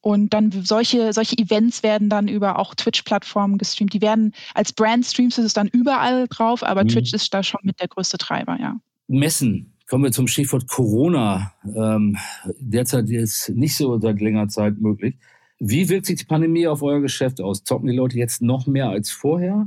Und 0.00 0.32
dann 0.32 0.50
solche, 0.50 1.12
solche 1.12 1.36
Events 1.36 1.82
werden 1.82 2.08
dann 2.08 2.28
über 2.28 2.58
auch 2.58 2.74
Twitch-Plattformen 2.74 3.58
gestreamt. 3.58 3.92
Die 3.92 4.00
werden 4.00 4.32
als 4.54 4.72
Brand 4.72 5.04
streams 5.04 5.36
ist 5.38 5.44
es 5.44 5.52
dann 5.52 5.68
überall 5.68 6.26
drauf, 6.28 6.62
aber 6.62 6.84
mhm. 6.84 6.88
Twitch 6.88 7.12
ist 7.12 7.32
da 7.34 7.42
schon 7.42 7.60
mit 7.64 7.80
der 7.80 7.88
größte 7.88 8.18
Treiber, 8.18 8.58
ja. 8.58 8.76
Messen. 9.08 9.74
Kommen 9.88 10.04
wir 10.04 10.12
zum 10.12 10.28
Stichwort 10.28 10.68
Corona. 10.68 11.52
Ähm, 11.64 12.18
derzeit 12.58 13.08
ist 13.08 13.48
nicht 13.50 13.74
so 13.74 13.98
seit 13.98 14.20
längerer 14.20 14.48
Zeit 14.48 14.78
möglich. 14.78 15.16
Wie 15.58 15.88
wirkt 15.88 16.06
sich 16.06 16.18
die 16.18 16.26
Pandemie 16.26 16.66
auf 16.66 16.82
euer 16.82 17.00
Geschäft 17.00 17.40
aus? 17.40 17.64
Zocken 17.64 17.88
die 17.88 17.96
Leute 17.96 18.18
jetzt 18.18 18.42
noch 18.42 18.66
mehr 18.66 18.90
als 18.90 19.10
vorher? 19.10 19.66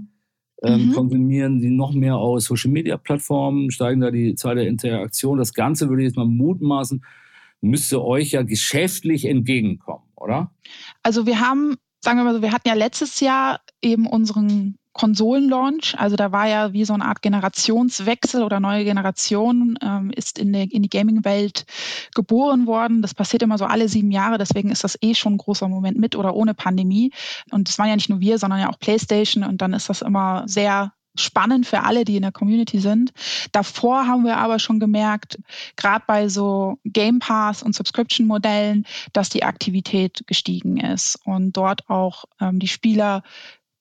Ähm, 0.64 0.88
mhm. 0.88 0.94
Konsumieren 0.94 1.60
sie 1.60 1.72
noch 1.72 1.92
mehr 1.94 2.18
aus 2.18 2.46
Social-Media-Plattformen? 2.46 3.72
Steigen 3.72 4.02
da 4.02 4.12
die 4.12 4.36
Zahl 4.36 4.56
der 4.56 4.68
Interaktion? 4.68 5.40
Das 5.40 5.54
Ganze 5.54 5.90
würde 5.90 6.04
ich 6.04 6.10
jetzt 6.10 6.18
mal 6.18 6.28
mutmaßen, 6.28 7.04
müsste 7.62 8.04
euch 8.04 8.32
ja 8.32 8.44
geschäftlich 8.44 9.26
entgegenkommen, 9.26 10.04
oder? 10.16 10.52
Also 11.04 11.26
wir 11.26 11.40
haben, 11.40 11.76
sagen 12.00 12.18
wir 12.18 12.24
mal 12.24 12.34
so, 12.34 12.42
wir 12.42 12.52
hatten 12.52 12.68
ja 12.68 12.74
letztes 12.74 13.20
Jahr 13.20 13.62
eben 13.82 14.08
unseren 14.08 14.78
Konsolenlaunch. 14.94 15.96
Also 15.98 16.16
da 16.16 16.32
war 16.32 16.48
ja 16.48 16.74
wie 16.74 16.84
so 16.84 16.94
eine 16.94 17.06
Art 17.06 17.22
Generationswechsel 17.22 18.44
oder 18.44 18.60
neue 18.60 18.84
Generation 18.84 19.78
ähm, 19.82 20.12
ist 20.14 20.38
in, 20.38 20.52
der, 20.52 20.70
in 20.72 20.84
die 20.84 20.90
Gaming-Welt 20.90 21.66
geboren 22.14 22.68
worden. 22.68 23.02
Das 23.02 23.14
passiert 23.14 23.42
immer 23.42 23.58
so 23.58 23.66
alle 23.66 23.88
sieben 23.88 24.12
Jahre, 24.12 24.38
deswegen 24.38 24.70
ist 24.70 24.84
das 24.84 24.98
eh 25.02 25.14
schon 25.14 25.36
ein 25.36 25.38
großer 25.38 25.68
Moment 25.70 25.98
mit 25.98 26.16
oder 26.16 26.36
ohne 26.36 26.54
Pandemie. 26.54 27.12
Und 27.52 27.70
es 27.70 27.80
waren 27.80 27.88
ja 27.88 27.96
nicht 27.96 28.10
nur 28.10 28.20
wir, 28.20 28.38
sondern 28.38 28.60
ja 28.60 28.70
auch 28.70 28.80
PlayStation 28.80 29.44
und 29.44 29.62
dann 29.62 29.74
ist 29.74 29.90
das 29.90 30.02
immer 30.02 30.44
sehr 30.48 30.94
spannend 31.22 31.66
für 31.66 31.84
alle, 31.84 32.06
die 32.06 32.16
in 32.16 32.24
der 32.24 32.32
Community 32.32 32.80
sind. 32.80 33.14
Davor 33.52 34.08
haben 34.08 34.24
wir 34.24 34.38
aber 34.38 34.60
schon 34.60 34.80
gemerkt, 34.80 35.40
gerade 35.76 36.04
bei 36.08 36.28
so 36.28 36.78
Game 36.84 37.20
Pass 37.20 37.64
und 37.64 37.76
Subscription-Modellen, 37.76 38.86
dass 39.14 39.30
die 39.30 39.44
Aktivität 39.44 40.24
gestiegen 40.28 40.78
ist 40.78 41.20
und 41.26 41.56
dort 41.58 41.90
auch 41.90 42.26
ähm, 42.40 42.60
die 42.60 42.68
Spieler 42.68 43.24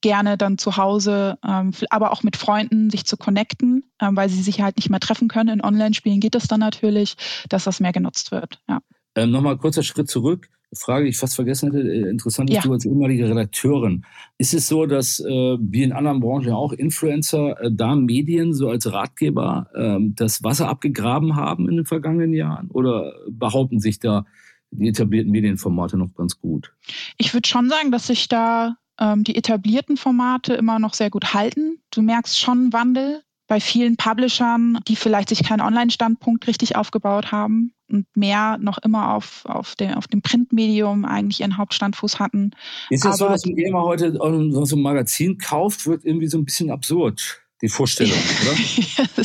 gerne 0.01 0.39
dann 0.39 0.59
zu 0.59 0.77
Hause, 0.77 1.39
ähm, 1.47 1.73
aber 1.91 2.13
auch 2.13 2.23
mit 2.23 2.37
Freunden 2.37 2.91
sich 2.91 3.05
zu 3.05 3.17
connecten, 3.17 3.85
ähm, 4.01 4.17
weil 4.17 4.29
sie 4.29 4.43
sich 4.43 4.63
halt 4.63 4.77
nicht 4.77 4.91
mehr 4.91 5.01
treffen 5.01 5.29
können. 5.29 5.51
In 5.51 5.65
Online-Spielen 5.65 6.21
geht 6.21 6.35
es 6.35 6.49
dann 6.49 6.61
natürlich, 6.61 7.17
dass 7.49 7.65
das 7.65 7.81
mehr 7.81 7.93
genutzt 7.93 8.31
wird. 8.31 8.61
Ja. 8.69 8.81
Ähm, 9.17 9.31
Nochmal 9.31 9.59
kurzer 9.59 9.83
Schritt 9.83 10.09
zurück. 10.09 10.49
Frage, 10.73 11.05
die 11.05 11.11
ich 11.11 11.19
fast 11.19 11.35
vergessen 11.35 11.73
hätte. 11.73 11.89
Äh, 11.89 12.11
interessant 12.11 12.51
ist, 12.51 12.57
ja. 12.57 12.63
du 12.63 12.73
als 12.73 12.85
ehemalige 12.85 13.29
Redakteurin. 13.29 14.05
Ist 14.39 14.55
es 14.55 14.69
so, 14.69 14.87
dass 14.87 15.19
äh, 15.21 15.57
wie 15.61 15.83
in 15.83 15.93
anderen 15.93 16.21
Branchen 16.21 16.53
auch 16.53 16.73
Influencer 16.73 17.61
äh, 17.61 17.71
da 17.73 17.95
Medien 17.97 18.55
so 18.55 18.69
als 18.69 18.93
Ratgeber 18.93 19.69
äh, 19.75 19.99
das 20.15 20.43
Wasser 20.43 20.69
abgegraben 20.69 21.37
haben 21.37 21.69
in 21.69 21.77
den 21.77 21.87
vergangenen 21.87 22.33
Jahren? 22.33 22.71
Oder 22.71 23.15
behaupten 23.29 23.81
sich 23.81 23.99
da 23.99 24.27
die 24.71 24.89
etablierten 24.89 25.33
Medienformate 25.33 25.97
noch 25.97 26.15
ganz 26.15 26.39
gut? 26.39 26.73
Ich 27.19 27.35
würde 27.35 27.49
schon 27.49 27.69
sagen, 27.69 27.91
dass 27.91 28.07
sich 28.07 28.29
da 28.29 28.77
ähm, 29.01 29.25
die 29.25 29.35
etablierten 29.35 29.97
Formate 29.97 30.55
immer 30.55 30.79
noch 30.79 30.95
sehr 30.95 31.11
gut 31.11 31.35
halten. 31.35 31.83
Du 31.91 32.03
merkst 32.03 32.39
schon 32.39 32.73
Wandel 32.73 33.23
bei 33.49 33.59
vielen 33.59 33.97
Publishern, 33.97 34.79
die 34.87 34.95
vielleicht 34.95 35.31
sich 35.31 35.43
keinen 35.43 35.63
Online-Standpunkt 35.63 36.47
richtig 36.47 36.77
aufgebaut 36.77 37.33
haben 37.33 37.73
und 37.91 38.07
mehr 38.15 38.59
noch 38.59 38.79
immer 38.79 39.15
auf, 39.15 39.45
auf, 39.45 39.75
der, 39.77 39.99
auf 39.99 40.07
dem 40.07 40.23
Printmedium 40.23 41.05
eigentlich 41.05 41.41
ihren 41.41 41.57
Hauptstandfuß 41.57 42.19
hatten. 42.19 42.53
Ist 42.91 43.05
es 43.05 43.17
so, 43.19 43.29
dass 43.29 43.45
ein 43.45 43.57
Gamer 43.57 43.83
heute 43.83 44.13
so 44.13 44.77
ein 44.77 44.83
Magazin 44.83 45.39
kauft, 45.39 45.87
wird 45.87 46.05
irgendwie 46.05 46.29
so 46.29 46.39
ein 46.39 46.45
bisschen 46.45 46.71
absurd? 46.71 47.43
Die 47.63 47.69
Vorstellung, 47.69 48.17
oder? 48.43 49.25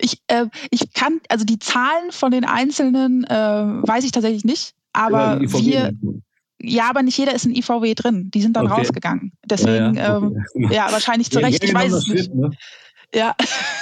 ich, 0.00 0.20
äh, 0.26 0.46
ich 0.70 0.92
kann, 0.94 1.20
also 1.28 1.44
die 1.44 1.60
Zahlen 1.60 2.10
von 2.10 2.32
den 2.32 2.44
einzelnen 2.44 3.22
äh, 3.22 3.34
weiß 3.34 4.04
ich 4.04 4.10
tatsächlich 4.10 4.44
nicht, 4.44 4.74
aber 4.92 5.40
ja, 5.40 5.52
wir, 5.52 5.92
ja, 6.58 6.90
aber 6.90 7.02
nicht 7.02 7.18
jeder 7.18 7.34
ist 7.34 7.46
in 7.46 7.54
IVW 7.54 7.94
drin. 7.94 8.30
Die 8.32 8.40
sind 8.40 8.56
dann 8.56 8.66
okay. 8.66 8.80
rausgegangen. 8.80 9.32
Deswegen, 9.44 9.94
ja, 9.94 10.02
ja. 10.02 10.16
Okay. 10.16 10.34
Ähm, 10.54 10.70
ja 10.72 10.90
wahrscheinlich 10.90 11.30
zu 11.30 11.38
Recht. 11.38 11.62
ich 11.62 11.74
weiß 11.74 11.92
es 11.92 12.08
nicht. 12.08 12.34
Ne? 12.34 12.50
Ja, 13.14 13.36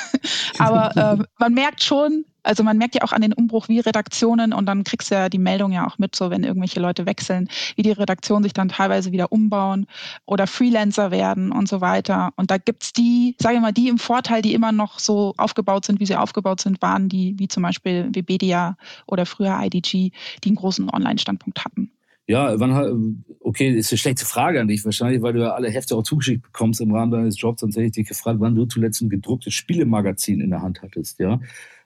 aber 0.59 1.19
äh, 1.21 1.25
man 1.39 1.55
merkt 1.55 1.83
schon, 1.83 2.25
also 2.45 2.63
man 2.63 2.79
merkt 2.79 2.95
ja 2.95 3.03
auch 3.03 3.13
an 3.13 3.23
den 3.23 3.33
Umbruch 3.33 3.69
wie 3.69 3.81
Redaktionen 3.81 4.53
und 4.53 4.67
dann 4.67 4.85
kriegst 4.85 5.11
du 5.11 5.15
ja 5.15 5.29
die 5.29 5.39
Meldung 5.39 5.73
ja 5.73 5.87
auch 5.87 5.99
mit, 5.99 6.15
so 6.15 6.31
wenn 6.31 6.45
irgendwelche 6.45 6.81
Leute 6.81 7.07
wechseln, 7.07 7.49
wie 7.77 7.83
die 7.83 7.93
Redaktionen 7.93 8.45
sich 8.45 8.53
dann 8.53 8.69
teilweise 8.69 9.13
wieder 9.13 9.33
umbauen 9.33 9.87
oder 10.27 10.47
Freelancer 10.47 11.11
werden 11.11 11.51
und 11.51 11.69
so 11.69 11.81
weiter. 11.81 12.31
Und 12.37 12.51
da 12.51 12.59
gibt's 12.59 12.93
die, 12.93 13.35
sage 13.41 13.57
ich 13.57 13.61
mal, 13.61 13.73
die 13.73 13.89
im 13.89 13.99
Vorteil, 13.99 14.43
die 14.43 14.55
immer 14.55 14.73
noch 14.73 14.99
so 14.99 15.35
aufgebaut 15.37 15.85
sind, 15.85 16.01
wie 16.01 16.07
sie 16.07 16.17
aufgebaut 16.17 16.61
sind, 16.61 16.81
waren 16.83 17.09
die, 17.09 17.35
wie 17.39 17.49
zum 17.49 17.63
Beispiel 17.63 18.09
Webedia 18.13 18.77
oder 19.07 19.27
früher 19.27 19.59
IDG, 19.63 20.13
die 20.45 20.49
einen 20.49 20.57
großen 20.57 20.89
Online-Standpunkt 20.91 21.65
hatten. 21.65 21.91
Ja, 22.27 22.59
wann, 22.59 23.25
okay, 23.41 23.69
ist 23.77 23.93
eine 23.93 23.99
schlechte 23.99 24.25
Frage 24.25 24.59
an 24.59 24.69
dich 24.69 24.83
wahrscheinlich, 24.85 25.21
weil 25.21 25.35
du 25.35 25.41
ja 25.41 25.51
alle 25.51 25.69
Hefte 25.69 25.95
auch 25.95 26.03
zugeschickt 26.03 26.43
bekommst 26.43 26.81
im 26.81 26.95
Rahmen 26.95 27.13
deines 27.13 27.39
Jobs. 27.39 27.61
Sonst 27.61 27.77
hätte 27.77 27.87
ich 27.87 27.93
dich 27.93 28.09
gefragt, 28.09 28.41
wann 28.41 28.55
du 28.55 28.65
zuletzt 28.65 29.03
ein 29.03 29.11
gedrucktes 29.11 29.53
Spielemagazin 29.53 30.41
in 30.41 30.49
der 30.49 30.63
Hand 30.63 30.81
hattest, 30.81 31.19
ja. 31.19 31.39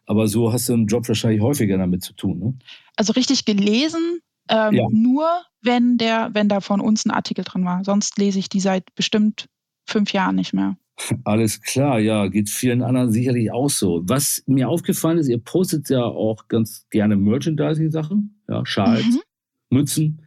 Aber 0.08 0.26
so 0.26 0.52
hast 0.52 0.68
du 0.68 0.72
im 0.72 0.86
Job 0.86 1.06
wahrscheinlich 1.06 1.42
häufiger 1.42 1.76
damit 1.76 2.02
zu 2.02 2.14
tun, 2.14 2.38
ne? 2.38 2.58
Also 2.96 3.12
richtig 3.12 3.44
gelesen, 3.44 4.20
ähm, 4.48 4.74
ja. 4.74 4.86
nur 4.90 5.28
wenn 5.62 5.98
der, 5.98 6.30
wenn 6.32 6.48
da 6.48 6.60
von 6.60 6.80
uns 6.80 7.04
ein 7.04 7.10
Artikel 7.10 7.44
drin 7.44 7.66
war. 7.66 7.84
Sonst 7.84 8.18
lese 8.18 8.38
ich 8.38 8.48
die 8.48 8.60
seit 8.60 8.94
bestimmt 8.94 9.48
fünf 9.86 10.14
Jahren 10.14 10.36
nicht 10.36 10.54
mehr. 10.54 10.78
Alles 11.24 11.60
klar, 11.60 12.00
ja, 12.00 12.26
geht 12.28 12.48
vielen 12.48 12.82
anderen 12.82 13.12
sicherlich 13.12 13.52
auch 13.52 13.68
so. 13.68 14.00
Was 14.04 14.42
mir 14.46 14.70
aufgefallen 14.70 15.18
ist, 15.18 15.28
ihr 15.28 15.38
postet 15.38 15.90
ja 15.90 16.02
auch 16.02 16.48
ganz 16.48 16.86
gerne 16.90 17.16
Merchandising-Sachen, 17.16 18.42
ja, 18.48 18.64
Schals, 18.64 19.04
mhm. 19.04 19.20
Mützen. 19.68 20.22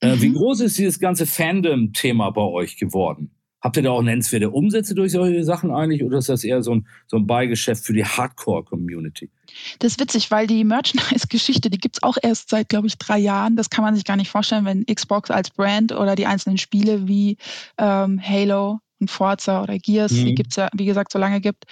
Äh, 0.00 0.16
mhm. 0.16 0.22
Wie 0.22 0.32
groß 0.32 0.60
ist 0.60 0.78
dieses 0.78 0.98
ganze 1.00 1.26
Fandom-Thema 1.26 2.30
bei 2.30 2.42
euch 2.42 2.78
geworden? 2.78 3.30
Habt 3.60 3.76
ihr 3.76 3.82
da 3.82 3.90
auch 3.90 4.02
nennenswerte 4.02 4.50
Umsätze 4.50 4.94
durch 4.94 5.12
solche 5.12 5.42
Sachen 5.42 5.72
eigentlich 5.72 6.04
oder 6.04 6.18
ist 6.18 6.28
das 6.28 6.44
eher 6.44 6.62
so 6.62 6.76
ein, 6.76 6.86
so 7.06 7.16
ein 7.16 7.26
Beigeschäft 7.26 7.84
für 7.84 7.92
die 7.92 8.04
Hardcore-Community? 8.04 9.30
Das 9.80 9.92
ist 9.92 10.00
witzig, 10.00 10.30
weil 10.30 10.46
die 10.46 10.62
Merchandise-Geschichte, 10.62 11.68
die 11.68 11.78
gibt 11.78 11.96
es 11.96 12.02
auch 12.02 12.18
erst 12.22 12.50
seit, 12.50 12.68
glaube 12.68 12.86
ich, 12.86 12.98
drei 12.98 13.18
Jahren. 13.18 13.56
Das 13.56 13.70
kann 13.70 13.84
man 13.84 13.96
sich 13.96 14.04
gar 14.04 14.16
nicht 14.16 14.30
vorstellen, 14.30 14.64
wenn 14.64 14.86
Xbox 14.86 15.30
als 15.30 15.50
Brand 15.50 15.92
oder 15.92 16.14
die 16.14 16.26
einzelnen 16.26 16.58
Spiele 16.58 17.08
wie 17.08 17.36
ähm, 17.78 18.20
Halo 18.22 18.78
und 19.00 19.10
Forza 19.10 19.62
oder 19.62 19.78
Gears, 19.78 20.12
mhm. 20.12 20.26
die 20.26 20.34
gibt 20.34 20.50
es 20.50 20.56
ja, 20.56 20.68
wie 20.74 20.84
gesagt, 20.84 21.12
so 21.12 21.18
lange 21.18 21.40
gibt. 21.40 21.64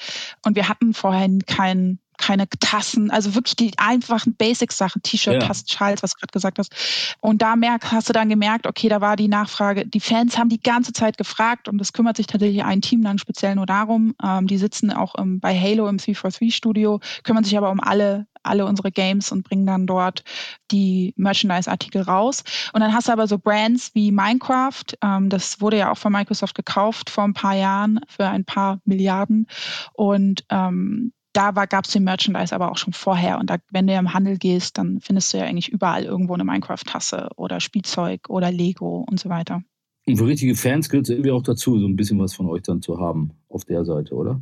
Und 0.45 0.57
wir 0.57 0.69
hatten 0.69 0.95
vorher 0.95 1.29
keinen 1.47 2.01
keine 2.19 2.49
Tassen, 2.49 3.11
also 3.11 3.35
wirklich 3.35 3.57
die 3.57 3.73
einfachen 3.77 4.35
Basic-Sachen, 4.35 5.03
T-Shirt, 5.03 5.35
ja. 5.35 5.41
Tassen, 5.41 5.69
Schals, 5.69 6.03
was 6.03 6.13
du 6.13 6.19
gerade 6.19 6.33
gesagt 6.33 6.59
hast. 6.59 7.17
Und 7.21 7.43
da 7.43 7.57
merk, 7.57 7.91
hast 7.93 8.09
du 8.09 8.13
dann 8.13 8.29
gemerkt, 8.29 8.67
okay, 8.67 8.89
da 8.89 9.01
war 9.01 9.17
die 9.17 9.29
Nachfrage, 9.29 9.87
die 9.87 10.01
Fans 10.01 10.39
haben 10.39 10.49
die 10.49 10.61
ganze 10.61 10.93
Zeit 10.93 11.19
gefragt 11.19 11.69
und 11.69 11.81
es 11.81 11.93
kümmert 11.93 12.17
sich 12.17 12.27
tatsächlich 12.27 12.65
ein 12.65 12.83
Team 12.83 13.03
dann 13.03 13.19
speziell 13.19 13.55
nur 13.55 13.67
darum. 13.67 14.15
Ähm, 14.23 14.47
die 14.47 14.59
sitzen 14.59 14.93
auch 14.93 15.15
ähm, 15.19 15.41
bei 15.41 15.59
Halo 15.59 15.89
im 15.89 15.97
343-Studio, 15.99 17.01
kümmern 17.23 17.45
sich 17.45 17.57
aber 17.57 17.71
um 17.71 17.81
alle 17.81 18.27
alle 18.47 18.65
unsere 18.65 18.93
Games 18.93 19.33
und 19.33 19.43
bringen 19.43 19.67
dann 19.67 19.87
dort 19.87 20.23
die 20.71 21.13
Merchandise-Artikel 21.17 22.03
raus. 22.03 22.45
Und 22.73 22.81
dann 22.81 22.95
hast 22.95 23.09
du 23.09 23.13
aber 23.13 23.27
so 23.27 23.39
Brands 23.39 23.95
wie 23.95 24.13
Minecraft, 24.13 24.85
ähm, 25.03 25.29
das 25.29 25.61
wurde 25.61 25.79
ja 25.79 25.91
auch 25.91 25.99
von 25.99 26.13
Microsoft 26.13 26.55
gekauft 26.55 27.11
vor 27.11 27.25
ein 27.25 27.35
paar 27.35 27.55
Jahren 27.55 28.01
für 28.09 28.27
ein 28.27 28.45
paar 28.45 28.81
Milliarden. 28.85 29.47
Und 29.93 30.45
ähm, 30.51 31.13
da 31.37 31.51
gab 31.67 31.85
es 31.85 31.93
den 31.93 32.05
Merchandise 32.05 32.55
aber 32.55 32.71
auch 32.71 32.79
schon 32.79 32.93
vorher. 32.93 33.39
Und 33.39 33.51
da, 33.51 33.57
wenn 33.71 33.87
du 33.87 33.93
ja 33.93 33.99
im 33.99 34.15
Handel 34.15 34.39
gehst, 34.39 34.79
dann 34.79 35.01
findest 35.01 35.33
du 35.33 35.39
ja 35.39 35.45
eigentlich 35.45 35.69
überall 35.69 36.05
irgendwo 36.05 36.35
eine 36.35 36.45
Minecraft-Tasse 36.45 37.29
oder 37.37 37.61
Spielzeug 37.61 38.29
oder 38.29 38.51
Lego 38.51 39.05
und 39.09 39.21
so 39.21 39.29
weiter. 39.29 39.63
Und 40.07 40.17
für 40.17 40.27
richtige 40.27 40.55
Fans 40.55 40.89
gehört 40.89 41.07
es 41.07 41.11
irgendwie 41.11 41.33
auch 41.33 41.43
dazu, 41.43 41.79
so 41.79 41.87
ein 41.87 41.97
bisschen 41.97 42.19
was 42.21 42.35
von 42.35 42.47
euch 42.49 42.63
dann 42.63 42.81
zu 42.81 42.99
haben 42.99 43.33
auf 43.49 43.65
der 43.65 43.85
Seite, 43.85 44.15
oder? 44.15 44.41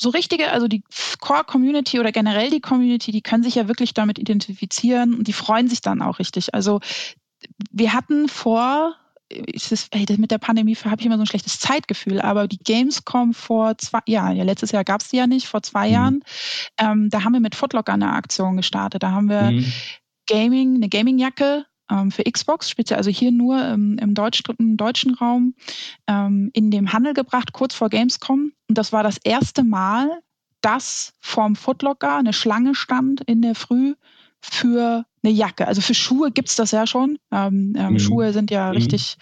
So 0.00 0.10
richtige, 0.10 0.50
also 0.50 0.66
die 0.66 0.82
Core-Community 1.20 2.00
oder 2.00 2.12
generell 2.12 2.48
die 2.48 2.60
Community, 2.60 3.10
die 3.10 3.20
können 3.20 3.42
sich 3.42 3.56
ja 3.56 3.68
wirklich 3.68 3.92
damit 3.92 4.18
identifizieren 4.18 5.14
und 5.14 5.28
die 5.28 5.32
freuen 5.32 5.68
sich 5.68 5.82
dann 5.82 6.00
auch 6.00 6.20
richtig. 6.20 6.54
Also 6.54 6.80
wir 7.70 7.92
hatten 7.92 8.28
vor 8.28 8.94
ist, 9.30 9.88
ey, 9.94 10.06
mit 10.18 10.30
der 10.30 10.38
Pandemie 10.38 10.74
habe 10.76 11.00
ich 11.00 11.06
immer 11.06 11.16
so 11.16 11.22
ein 11.22 11.26
schlechtes 11.26 11.60
Zeitgefühl, 11.60 12.20
aber 12.20 12.48
die 12.48 12.58
Gamescom 12.58 13.32
vor 13.32 13.78
zwei 13.78 14.00
Jahren, 14.06 14.36
ja, 14.36 14.44
letztes 14.44 14.72
Jahr 14.72 14.84
gab 14.84 15.00
es 15.00 15.08
die 15.08 15.16
ja 15.16 15.26
nicht, 15.26 15.46
vor 15.46 15.62
zwei 15.62 15.88
mhm. 15.88 15.94
Jahren, 15.94 16.24
ähm, 16.78 17.10
da 17.10 17.24
haben 17.24 17.32
wir 17.32 17.40
mit 17.40 17.54
Footlocker 17.54 17.92
eine 17.92 18.12
Aktion 18.12 18.56
gestartet. 18.56 19.02
Da 19.02 19.12
haben 19.12 19.28
wir 19.28 19.50
mhm. 19.50 19.72
Gaming, 20.26 20.76
eine 20.76 20.88
Gamingjacke 20.88 21.66
ähm, 21.90 22.10
für 22.10 22.24
Xbox, 22.24 22.70
speziell 22.70 22.98
also 22.98 23.10
hier 23.10 23.30
nur 23.30 23.64
im, 23.66 23.98
im, 23.98 24.14
Deutsch, 24.14 24.42
im 24.58 24.76
deutschen 24.76 25.14
Raum, 25.14 25.54
ähm, 26.06 26.50
in 26.52 26.70
dem 26.70 26.92
Handel 26.92 27.14
gebracht, 27.14 27.52
kurz 27.52 27.74
vor 27.74 27.88
Gamescom. 27.88 28.52
Und 28.68 28.78
das 28.78 28.92
war 28.92 29.02
das 29.02 29.18
erste 29.18 29.64
Mal, 29.64 30.20
dass 30.60 31.12
vorm 31.20 31.56
Footlocker 31.56 32.16
eine 32.16 32.32
Schlange 32.32 32.74
stand 32.74 33.22
in 33.22 33.42
der 33.42 33.54
Früh 33.54 33.94
für 34.40 35.04
eine 35.22 35.32
Jacke. 35.32 35.66
Also 35.66 35.80
für 35.80 35.94
Schuhe 35.94 36.30
gibt 36.30 36.48
es 36.48 36.56
das 36.56 36.70
ja 36.70 36.86
schon. 36.86 37.18
Ähm, 37.32 37.74
ähm, 37.76 37.92
mhm. 37.92 37.98
Schuhe 37.98 38.32
sind 38.32 38.50
ja 38.50 38.68
mhm. 38.68 38.76
richtig 38.76 39.16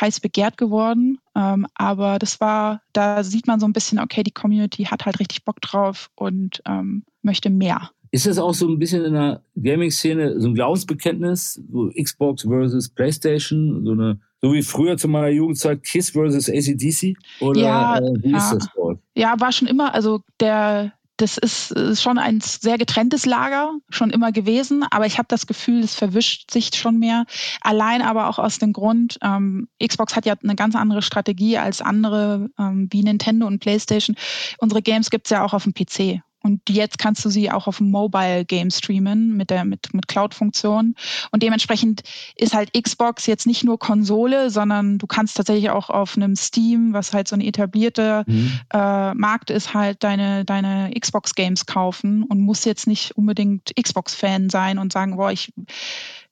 heiß 0.00 0.20
begehrt 0.20 0.56
geworden. 0.56 1.18
Ähm, 1.36 1.66
aber 1.74 2.18
das 2.18 2.40
war, 2.40 2.82
da 2.92 3.22
sieht 3.24 3.46
man 3.46 3.60
so 3.60 3.66
ein 3.66 3.72
bisschen, 3.72 3.98
okay, 3.98 4.22
die 4.22 4.32
Community 4.32 4.84
hat 4.84 5.06
halt 5.06 5.20
richtig 5.20 5.44
Bock 5.44 5.60
drauf 5.60 6.10
und 6.14 6.62
ähm, 6.66 7.04
möchte 7.22 7.50
mehr. 7.50 7.90
Ist 8.12 8.26
das 8.26 8.38
auch 8.38 8.54
so 8.54 8.68
ein 8.68 8.78
bisschen 8.78 9.04
in 9.04 9.12
der 9.12 9.42
Gaming-Szene 9.54 10.40
so 10.40 10.48
ein 10.48 10.54
Glaubensbekenntnis, 10.54 11.62
so 11.70 11.90
Xbox 11.90 12.42
versus 12.42 12.88
PlayStation, 12.88 13.84
so 13.84 13.92
eine 13.92 14.18
so 14.42 14.52
wie 14.52 14.62
früher 14.62 14.96
zu 14.96 15.06
meiner 15.06 15.28
Jugendzeit 15.28 15.82
Kiss 15.82 16.10
versus 16.10 16.48
ACDC? 16.48 17.16
Oder 17.40 17.60
ja, 17.60 17.98
äh, 17.98 18.14
wie 18.22 18.34
ist 18.34 18.50
das 18.50 18.68
dort? 18.74 18.98
Ja, 19.14 19.34
war 19.38 19.52
schon 19.52 19.68
immer, 19.68 19.94
also 19.94 20.22
der, 20.40 20.92
das 21.20 21.36
ist, 21.36 21.70
ist, 21.72 22.02
schon 22.02 22.18
ein 22.18 22.40
sehr 22.40 22.78
getrenntes 22.78 23.26
Lager, 23.26 23.72
schon 23.90 24.10
immer 24.10 24.32
gewesen, 24.32 24.84
aber 24.90 25.06
ich 25.06 25.18
habe 25.18 25.28
das 25.28 25.46
Gefühl, 25.46 25.80
es 25.80 25.94
verwischt 25.94 26.50
sich 26.50 26.70
schon 26.74 26.98
mehr. 26.98 27.24
Allein 27.60 28.02
aber 28.02 28.28
auch 28.28 28.38
aus 28.38 28.58
dem 28.58 28.72
Grund, 28.72 29.18
ähm, 29.22 29.68
Xbox 29.84 30.16
hat 30.16 30.26
ja 30.26 30.34
eine 30.42 30.56
ganz 30.56 30.74
andere 30.74 31.02
Strategie 31.02 31.58
als 31.58 31.82
andere 31.82 32.48
ähm, 32.58 32.88
wie 32.90 33.02
Nintendo 33.02 33.46
und 33.46 33.60
PlayStation. 33.60 34.16
Unsere 34.58 34.82
Games 34.82 35.10
gibt 35.10 35.26
es 35.26 35.30
ja 35.30 35.44
auch 35.44 35.52
auf 35.52 35.64
dem 35.64 35.74
PC. 35.74 36.22
Und 36.42 36.62
jetzt 36.68 36.98
kannst 36.98 37.24
du 37.24 37.28
sie 37.28 37.50
auch 37.50 37.66
auf 37.66 37.78
dem 37.78 37.90
Mobile 37.90 38.44
Game 38.44 38.70
streamen 38.70 39.36
mit 39.36 39.50
der 39.50 39.64
mit, 39.64 39.92
mit 39.92 40.08
Cloud-Funktion. 40.08 40.94
Und 41.30 41.42
dementsprechend 41.42 42.02
ist 42.36 42.54
halt 42.54 42.72
Xbox 42.72 43.26
jetzt 43.26 43.46
nicht 43.46 43.64
nur 43.64 43.78
Konsole, 43.78 44.50
sondern 44.50 44.98
du 44.98 45.06
kannst 45.06 45.36
tatsächlich 45.36 45.70
auch 45.70 45.90
auf 45.90 46.16
einem 46.16 46.36
Steam, 46.36 46.92
was 46.92 47.12
halt 47.12 47.28
so 47.28 47.36
ein 47.36 47.40
etablierter 47.40 48.24
mhm. 48.26 48.60
äh, 48.72 49.14
Markt 49.14 49.50
ist, 49.50 49.74
halt 49.74 50.02
deine, 50.02 50.44
deine 50.44 50.90
Xbox-Games 50.98 51.66
kaufen 51.66 52.24
und 52.24 52.40
musst 52.40 52.64
jetzt 52.66 52.86
nicht 52.86 53.16
unbedingt 53.16 53.72
Xbox-Fan 53.80 54.50
sein 54.50 54.78
und 54.78 54.92
sagen, 54.92 55.16
boah, 55.16 55.30
ich 55.30 55.52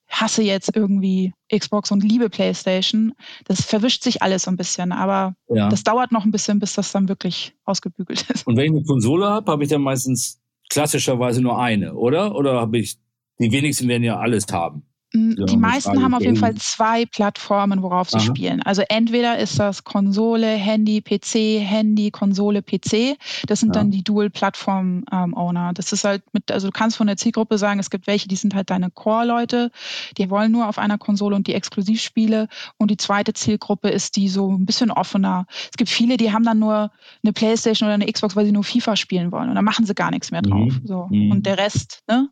hasse 0.09 0.43
jetzt 0.43 0.75
irgendwie 0.75 1.33
Xbox 1.55 1.91
und 1.91 2.03
liebe 2.03 2.31
PlayStation. 2.31 3.13
Das 3.45 3.63
verwischt 3.63 4.03
sich 4.03 4.23
alles 4.23 4.43
so 4.43 4.51
ein 4.51 4.57
bisschen, 4.57 4.93
aber 4.93 5.35
ja. 5.49 5.69
das 5.69 5.85
dauert 5.85 6.13
noch 6.13 6.25
ein 6.25 6.31
bisschen, 6.31 6.59
bis 6.59 6.75
das 6.75 6.93
dann 6.93 7.09
wirklich 7.09 7.55
ausgebügelt 7.65 8.29
ist. 8.31 8.47
Und 8.47 8.57
wenn 8.57 8.67
ich 8.67 8.79
eine 8.79 8.85
Konsole 8.85 9.27
habe, 9.27 9.51
habe 9.53 9.65
ich 9.65 9.71
dann 9.71 9.83
meistens 9.83 10.41
klassischerweise 10.71 11.43
nur 11.43 11.59
eine, 11.59 11.95
oder? 11.95 12.35
Oder 12.35 12.61
habe 12.61 12.79
ich, 12.79 12.97
die 13.39 13.51
wenigsten 13.53 13.89
werden 13.89 14.05
ja 14.05 14.19
alles 14.19 14.47
haben. 14.51 14.88
Mm, 15.15 15.47
die 15.47 15.57
meisten 15.57 16.03
haben 16.03 16.13
auf 16.13 16.21
jeden 16.21 16.37
Fall 16.37 16.55
zwei 16.57 17.07
Plattformen, 17.07 17.83
worauf 17.83 18.11
sie 18.11 18.19
Aha. 18.19 18.25
spielen. 18.25 18.63
Also 18.63 18.83
entweder 18.89 19.39
ist 19.39 19.59
das 19.59 19.85
Konsole, 19.85 20.47
Handy, 20.47 21.01
PC, 21.01 21.61
Handy, 21.65 22.11
Konsole, 22.11 22.61
PC. 22.63 23.17
Das 23.47 23.61
sind 23.61 23.75
ja. 23.75 23.81
dann 23.81 23.91
die 23.91 24.05
Dual-Plattform-Owner. 24.05 25.73
das 25.73 25.93
ist 25.93 26.05
halt 26.05 26.23
mit, 26.35 26.51
also 26.53 26.69
du 26.69 26.73
kannst 26.73 26.99
von 26.99 27.07
der 27.07 27.17
Zielgruppe 27.17 27.57
sagen, 27.57 27.81
es 27.81 27.89
gibt 27.89 28.07
welche, 28.07 28.29
die 28.29 28.37
sind 28.37 28.55
halt 28.55 28.69
deine 28.69 28.91
Core-Leute, 28.91 29.71
die 30.19 30.29
wollen 30.29 30.53
nur 30.53 30.69
auf 30.69 30.79
einer 30.79 30.99
Konsole 30.99 31.37
und 31.37 31.47
die 31.47 31.55
Exklusivspiele. 31.55 32.49
Und 32.77 32.91
die 32.91 32.99
zweite 32.99 33.33
Zielgruppe 33.33 33.89
ist 33.89 34.17
die 34.17 34.29
so 34.29 34.53
ein 34.53 34.67
bisschen 34.67 34.91
offener. 34.91 35.47
Es 35.71 35.77
gibt 35.79 35.91
viele, 35.91 36.19
die 36.19 36.33
haben 36.33 36.45
dann 36.45 36.59
nur 36.59 36.91
eine 37.23 37.33
Playstation 37.33 37.87
oder 37.87 37.95
eine 37.95 38.13
Xbox, 38.13 38.37
weil 38.37 38.45
sie 38.45 38.53
nur 38.53 38.65
FIFA 38.65 38.97
spielen 38.97 39.33
wollen. 39.33 39.49
Und 39.49 39.55
dann 39.55 39.65
machen 39.65 39.87
sie 39.87 39.95
gar 39.95 40.11
nichts 40.11 40.31
mehr 40.31 40.43
drauf. 40.43 40.73
Mhm. 40.73 40.83
So. 40.85 41.07
Mhm. 41.11 41.31
Und 41.31 41.47
der 41.47 41.57
Rest, 41.57 42.03
ne? 42.09 42.29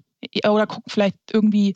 Oder 0.49 0.67
gucken 0.67 0.85
vielleicht 0.89 1.17
irgendwie 1.33 1.75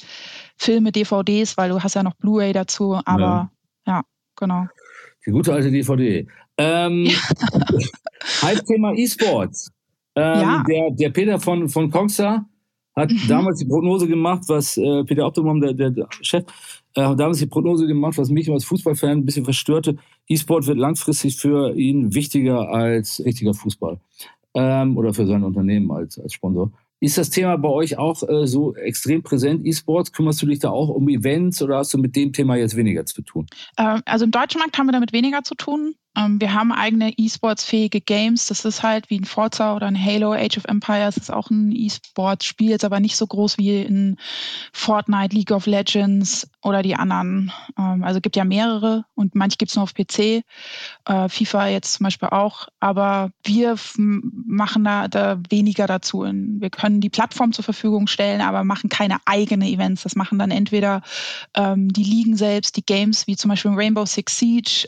Filme, 0.56 0.92
DVDs, 0.92 1.56
weil 1.56 1.70
du 1.70 1.82
hast 1.82 1.94
ja 1.94 2.02
noch 2.02 2.14
Blu-ray 2.14 2.52
dazu, 2.52 3.00
aber 3.04 3.50
ja, 3.86 3.94
ja 3.94 4.02
genau. 4.36 4.66
Die 5.26 5.30
gute 5.30 5.52
alte 5.52 5.70
DVD. 5.70 6.26
Ähm, 6.56 7.08
Halbthema 8.42 8.92
E-Sports. 8.96 9.70
Ähm, 10.16 10.40
ja. 10.40 10.62
der, 10.68 10.90
der 10.90 11.10
Peter 11.10 11.38
von, 11.38 11.68
von 11.68 11.90
Coxa 11.90 12.46
hat 12.96 13.10
mhm. 13.10 13.28
damals 13.28 13.58
die 13.58 13.66
Prognose 13.66 14.08
gemacht, 14.08 14.42
was 14.48 14.76
äh, 14.76 15.04
Peter 15.04 15.26
Optimum, 15.26 15.60
der, 15.60 15.72
der, 15.72 15.90
der 15.90 16.08
Chef, 16.22 16.44
äh, 16.94 17.02
hat 17.02 17.18
damals 17.18 17.38
die 17.38 17.46
Prognose 17.46 17.86
gemacht, 17.86 18.18
was 18.18 18.30
mich 18.30 18.50
als 18.50 18.64
Fußballfan 18.64 19.10
ein 19.10 19.24
bisschen 19.24 19.44
verstörte. 19.44 19.96
E-Sport 20.28 20.66
wird 20.66 20.78
langfristig 20.78 21.36
für 21.36 21.74
ihn 21.74 22.14
wichtiger 22.14 22.68
als 22.68 23.22
richtiger 23.24 23.54
Fußball. 23.54 24.00
Ähm, 24.54 24.96
oder 24.96 25.14
für 25.14 25.26
sein 25.26 25.44
Unternehmen 25.44 25.90
als, 25.92 26.18
als 26.18 26.34
Sponsor. 26.34 26.72
Ist 27.00 27.16
das 27.16 27.30
Thema 27.30 27.56
bei 27.56 27.68
euch 27.68 27.96
auch 27.96 28.22
äh, 28.28 28.46
so 28.46 28.74
extrem 28.76 29.22
präsent, 29.22 29.64
E-Sports? 29.64 30.12
Kümmerst 30.12 30.42
du 30.42 30.46
dich 30.46 30.58
da 30.58 30.68
auch 30.68 30.90
um 30.90 31.08
Events 31.08 31.62
oder 31.62 31.78
hast 31.78 31.94
du 31.94 31.98
mit 31.98 32.14
dem 32.14 32.34
Thema 32.34 32.56
jetzt 32.56 32.76
weniger 32.76 33.06
zu 33.06 33.22
tun? 33.22 33.46
Ähm, 33.78 34.02
also 34.04 34.26
im 34.26 34.30
deutschen 34.30 34.58
Markt 34.58 34.76
haben 34.76 34.86
wir 34.86 34.92
damit 34.92 35.14
weniger 35.14 35.42
zu 35.42 35.54
tun. 35.54 35.94
Ähm, 36.16 36.40
wir 36.40 36.54
haben 36.54 36.72
eigene 36.72 37.12
E-Sports-fähige 37.16 38.00
Games. 38.00 38.46
Das 38.46 38.64
ist 38.64 38.82
halt 38.82 39.10
wie 39.10 39.18
ein 39.20 39.24
Forza 39.24 39.76
oder 39.76 39.86
ein 39.86 40.04
Halo, 40.04 40.32
Age 40.32 40.58
of 40.58 40.64
Empires 40.64 41.16
ist 41.16 41.32
auch 41.32 41.50
ein 41.50 41.70
E-Sports-Spiel, 41.72 42.72
ist 42.72 42.84
aber 42.84 42.98
nicht 42.98 43.16
so 43.16 43.26
groß 43.26 43.58
wie 43.58 43.82
in 43.82 44.16
Fortnite, 44.72 45.34
League 45.34 45.52
of 45.52 45.66
Legends 45.66 46.50
oder 46.62 46.82
die 46.82 46.96
anderen. 46.96 47.52
Ähm, 47.78 48.02
also 48.02 48.20
gibt 48.20 48.36
ja 48.36 48.44
mehrere 48.44 49.04
und 49.14 49.34
manche 49.36 49.56
gibt 49.56 49.70
es 49.70 49.76
nur 49.76 49.84
auf 49.84 49.94
PC. 49.94 50.42
Äh, 51.04 51.28
FIFA 51.28 51.68
jetzt 51.68 51.94
zum 51.94 52.04
Beispiel 52.04 52.28
auch. 52.28 52.66
Aber 52.80 53.30
wir 53.44 53.76
machen 53.96 54.82
da, 54.82 55.06
da 55.06 55.40
weniger 55.48 55.86
dazu. 55.86 56.22
Wir 56.22 56.70
können 56.70 57.00
die 57.00 57.10
Plattform 57.10 57.52
zur 57.52 57.64
Verfügung 57.64 58.08
stellen, 58.08 58.40
aber 58.40 58.64
machen 58.64 58.90
keine 58.90 59.18
eigenen 59.26 59.68
Events. 59.68 60.02
Das 60.02 60.16
machen 60.16 60.38
dann 60.38 60.50
entweder 60.50 61.02
ähm, 61.54 61.92
die 61.92 62.04
Ligen 62.04 62.36
selbst, 62.36 62.76
die 62.76 62.84
Games, 62.84 63.28
wie 63.28 63.36
zum 63.36 63.48
Beispiel 63.48 63.72
Rainbow 63.72 64.04
Six 64.04 64.38
Siege, 64.38 64.86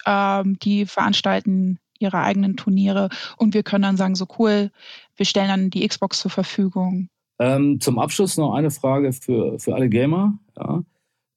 die 0.62 0.86
veranstalten 0.86 1.11
veranstalten 1.12 1.78
ihre 1.98 2.18
eigenen 2.18 2.56
Turniere 2.56 3.10
und 3.36 3.54
wir 3.54 3.62
können 3.62 3.82
dann 3.82 3.96
sagen, 3.96 4.14
so 4.14 4.26
cool, 4.38 4.70
wir 5.16 5.26
stellen 5.26 5.48
dann 5.48 5.70
die 5.70 5.86
Xbox 5.86 6.20
zur 6.20 6.30
Verfügung. 6.30 7.08
Ähm, 7.38 7.80
zum 7.80 7.98
Abschluss 7.98 8.36
noch 8.38 8.54
eine 8.54 8.70
Frage 8.70 9.12
für, 9.12 9.58
für 9.58 9.74
alle 9.74 9.88
Gamer. 9.88 10.38
Ja. 10.56 10.82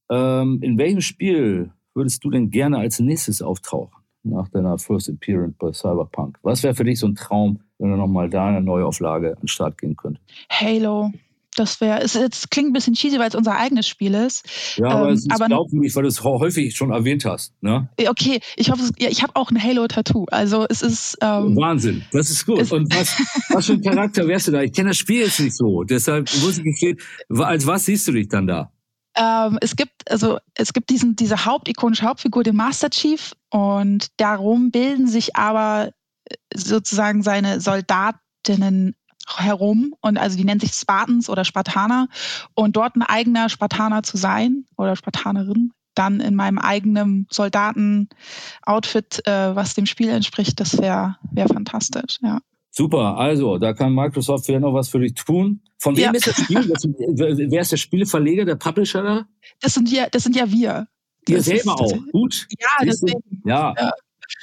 Ähm, 0.10 0.60
in 0.62 0.78
welchem 0.78 1.02
Spiel 1.02 1.72
würdest 1.94 2.24
du 2.24 2.30
denn 2.30 2.50
gerne 2.50 2.78
als 2.78 3.00
nächstes 3.00 3.42
auftauchen 3.42 4.04
nach 4.24 4.48
deiner 4.50 4.78
First 4.80 5.10
Appearance 5.10 5.56
bei 5.60 5.72
Cyberpunk? 5.72 6.40
Was 6.42 6.64
wäre 6.64 6.74
für 6.74 6.84
dich 6.84 7.00
so 7.00 7.08
ein 7.08 7.16
Traum, 7.16 7.60
wenn 7.78 7.92
du 7.92 7.98
nochmal 7.98 8.30
da 8.30 8.48
eine 8.48 8.62
Neuauflage 8.62 9.34
an 9.34 9.42
den 9.42 9.48
Start 9.48 9.78
gehen 9.78 9.96
könntest? 9.96 10.26
Halo. 10.50 11.12
Das 11.56 11.82
wäre, 11.82 12.02
es, 12.02 12.16
es, 12.16 12.50
klingt 12.50 12.70
ein 12.70 12.74
bisschen 12.74 12.94
cheesy, 12.94 13.20
weil 13.20 13.30
es 13.30 13.36
unser 13.36 13.58
eigenes 13.58 13.88
Spiel 13.88 14.14
ist. 14.14 14.78
Ja, 14.78 14.88
aber 14.88 15.08
ähm, 15.08 15.14
es 15.14 15.22
ist 15.22 15.32
aber, 15.32 15.48
glaubwürdig, 15.48 15.96
weil 15.96 16.04
du 16.04 16.10
es 16.10 16.24
häufig 16.24 16.76
schon 16.76 16.92
erwähnt 16.92 17.26
hast. 17.26 17.54
Ne? 17.62 17.90
Okay, 18.08 18.40
ich 18.56 18.70
hoffe, 18.72 18.84
ja, 18.98 19.10
ich 19.10 19.24
habe 19.24 19.36
auch 19.36 19.52
ein 19.52 19.62
Halo-Tattoo. 19.62 20.26
Also 20.32 20.66
es 20.70 20.82
ist. 20.82 21.18
Ähm, 21.22 21.56
Wahnsinn, 21.56 22.04
das 22.12 22.30
ist 22.30 22.46
gut. 22.46 22.72
Und 22.72 22.94
was, 22.96 23.16
was 23.50 23.66
für 23.66 23.74
ein 23.74 23.82
Charakter 23.82 24.28
wärst 24.28 24.48
du 24.48 24.52
da? 24.52 24.62
Ich 24.62 24.74
kenne 24.74 24.90
das 24.90 24.98
Spiel 24.98 25.22
jetzt 25.22 25.40
nicht 25.40 25.56
so. 25.56 25.84
Deshalb 25.84 26.30
muss 26.42 26.58
ich 26.58 26.64
nicht, 26.64 27.02
als 27.30 27.66
was 27.66 27.86
siehst 27.86 28.08
du 28.08 28.12
dich 28.12 28.28
dann 28.28 28.48
da? 28.48 28.72
Ähm, 29.18 29.58
es 29.62 29.76
gibt 29.76 30.12
also 30.12 30.40
es 30.56 30.74
gibt 30.74 30.90
diesen 30.90 31.16
diese 31.16 31.46
hauptikonische 31.46 32.06
Hauptfigur, 32.06 32.44
den 32.44 32.58
Master 32.58 32.90
Chief, 32.90 33.32
und 33.50 34.08
darum 34.18 34.72
bilden 34.72 35.08
sich 35.08 35.36
aber 35.38 35.92
äh, 36.26 36.36
sozusagen 36.54 37.24
seine 37.24 37.62
Soldatinnen 37.62 38.96
herum 39.26 39.96
und 40.02 40.18
also 40.18 40.38
die 40.38 40.44
nennen 40.44 40.60
sich 40.60 40.74
Spartans 40.74 41.30
oder 41.30 41.46
Spartaner 41.46 42.08
und 42.54 42.76
dort 42.76 42.96
ein 42.96 43.02
eigener 43.02 43.50
Spartaner 43.50 44.04
zu 44.04 44.18
sein 44.18 44.66
oder 44.78 44.96
Spartanerin 44.96 45.72
dann 45.96 46.20
in 46.20 46.36
meinem 46.36 46.60
eigenen 46.60 47.26
Soldaten-Outfit, 47.32 49.26
äh, 49.26 49.56
was 49.56 49.74
dem 49.74 49.86
Spiel 49.86 50.10
entspricht, 50.10 50.60
das 50.60 50.78
wäre 50.78 51.16
wär 51.32 51.48
fantastisch, 51.48 52.18
ja. 52.22 52.40
Super, 52.70 53.16
also 53.18 53.58
da 53.58 53.72
kann 53.72 53.96
Microsoft 53.96 54.46
vielleicht 54.46 54.62
noch 54.62 54.74
was 54.74 54.90
für 54.90 55.00
dich 55.00 55.14
tun. 55.14 55.62
Von 55.80 55.96
wem 55.96 56.04
ja. 56.04 56.12
ist 56.12 56.28
das 56.28 56.36
Spiel? 56.42 56.68
Das, 56.68 56.84
wer 56.86 57.62
ist 57.62 57.72
der 57.72 57.78
Spieleverleger, 57.78 58.44
der 58.44 58.56
Publisher 58.56 59.02
da? 59.02 59.26
Das 59.62 59.76
sind 59.76 59.90
ja, 59.90 60.10
das 60.10 60.24
sind 60.24 60.36
ja 60.36 60.52
wir. 60.52 60.86
Ihr 61.30 61.38
das 61.38 61.46
selber 61.46 61.62
ist, 61.62 61.68
auch. 61.70 61.98
Gut. 62.12 62.48
Ja, 62.60 62.86
deswegen. 62.86 63.42
Ja. 63.46 63.74
ja. 63.78 63.92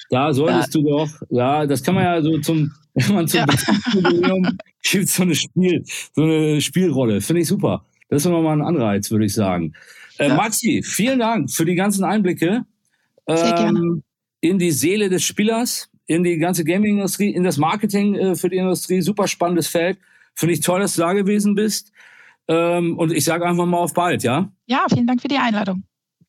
Da 0.09 0.33
solltest 0.33 0.75
ja. 0.75 0.81
du 0.81 0.88
doch, 0.88 1.09
ja, 1.29 1.66
das 1.66 1.83
kann 1.83 1.95
man 1.95 2.05
ja 2.05 2.23
so 2.23 2.38
zum, 2.38 2.73
wenn 3.07 3.14
man 3.14 3.28
zum 3.28 3.40
ja. 3.40 3.46
Jubiläum 3.92 4.59
gibt 4.83 5.09
so 5.09 5.22
eine 5.22 5.35
Spiel, 5.35 5.85
so 6.14 6.22
eine 6.22 6.61
Spielrolle. 6.61 7.20
Finde 7.20 7.42
ich 7.42 7.48
super. 7.48 7.85
Das 8.09 8.24
ist 8.24 8.31
nochmal 8.31 8.59
ein 8.59 8.66
Anreiz, 8.66 9.11
würde 9.11 9.24
ich 9.24 9.33
sagen. 9.33 9.72
Äh, 10.18 10.28
ja. 10.28 10.35
Maxi, 10.35 10.83
vielen 10.85 11.18
Dank 11.18 11.50
für 11.50 11.64
die 11.64 11.74
ganzen 11.74 12.05
Einblicke 12.05 12.64
ähm, 13.26 14.02
in 14.40 14.59
die 14.59 14.72
Seele 14.72 15.09
des 15.09 15.24
Spielers, 15.24 15.88
in 16.07 16.22
die 16.22 16.37
ganze 16.37 16.64
Gaming-Industrie, 16.64 17.31
in 17.31 17.44
das 17.44 17.57
Marketing 17.57 18.14
äh, 18.14 18.35
für 18.35 18.50
die 18.50 18.59
Industrie. 18.59 19.00
Super 19.00 19.26
spannendes 19.28 19.68
Feld. 19.68 19.98
Finde 20.35 20.55
ich 20.55 20.61
toll, 20.61 20.81
dass 20.81 20.96
du 20.96 21.02
da 21.02 21.14
gewesen 21.14 21.55
bist. 21.55 21.92
Ähm, 22.48 22.98
und 22.98 23.12
ich 23.12 23.24
sage 23.24 23.46
einfach 23.46 23.66
mal 23.66 23.78
auf 23.78 23.94
bald, 23.94 24.22
ja? 24.22 24.52
Ja, 24.66 24.85
vielen 24.92 25.07
Dank 25.07 25.22
für 25.22 25.28
die 25.28 25.38
Einladung. 25.38 25.85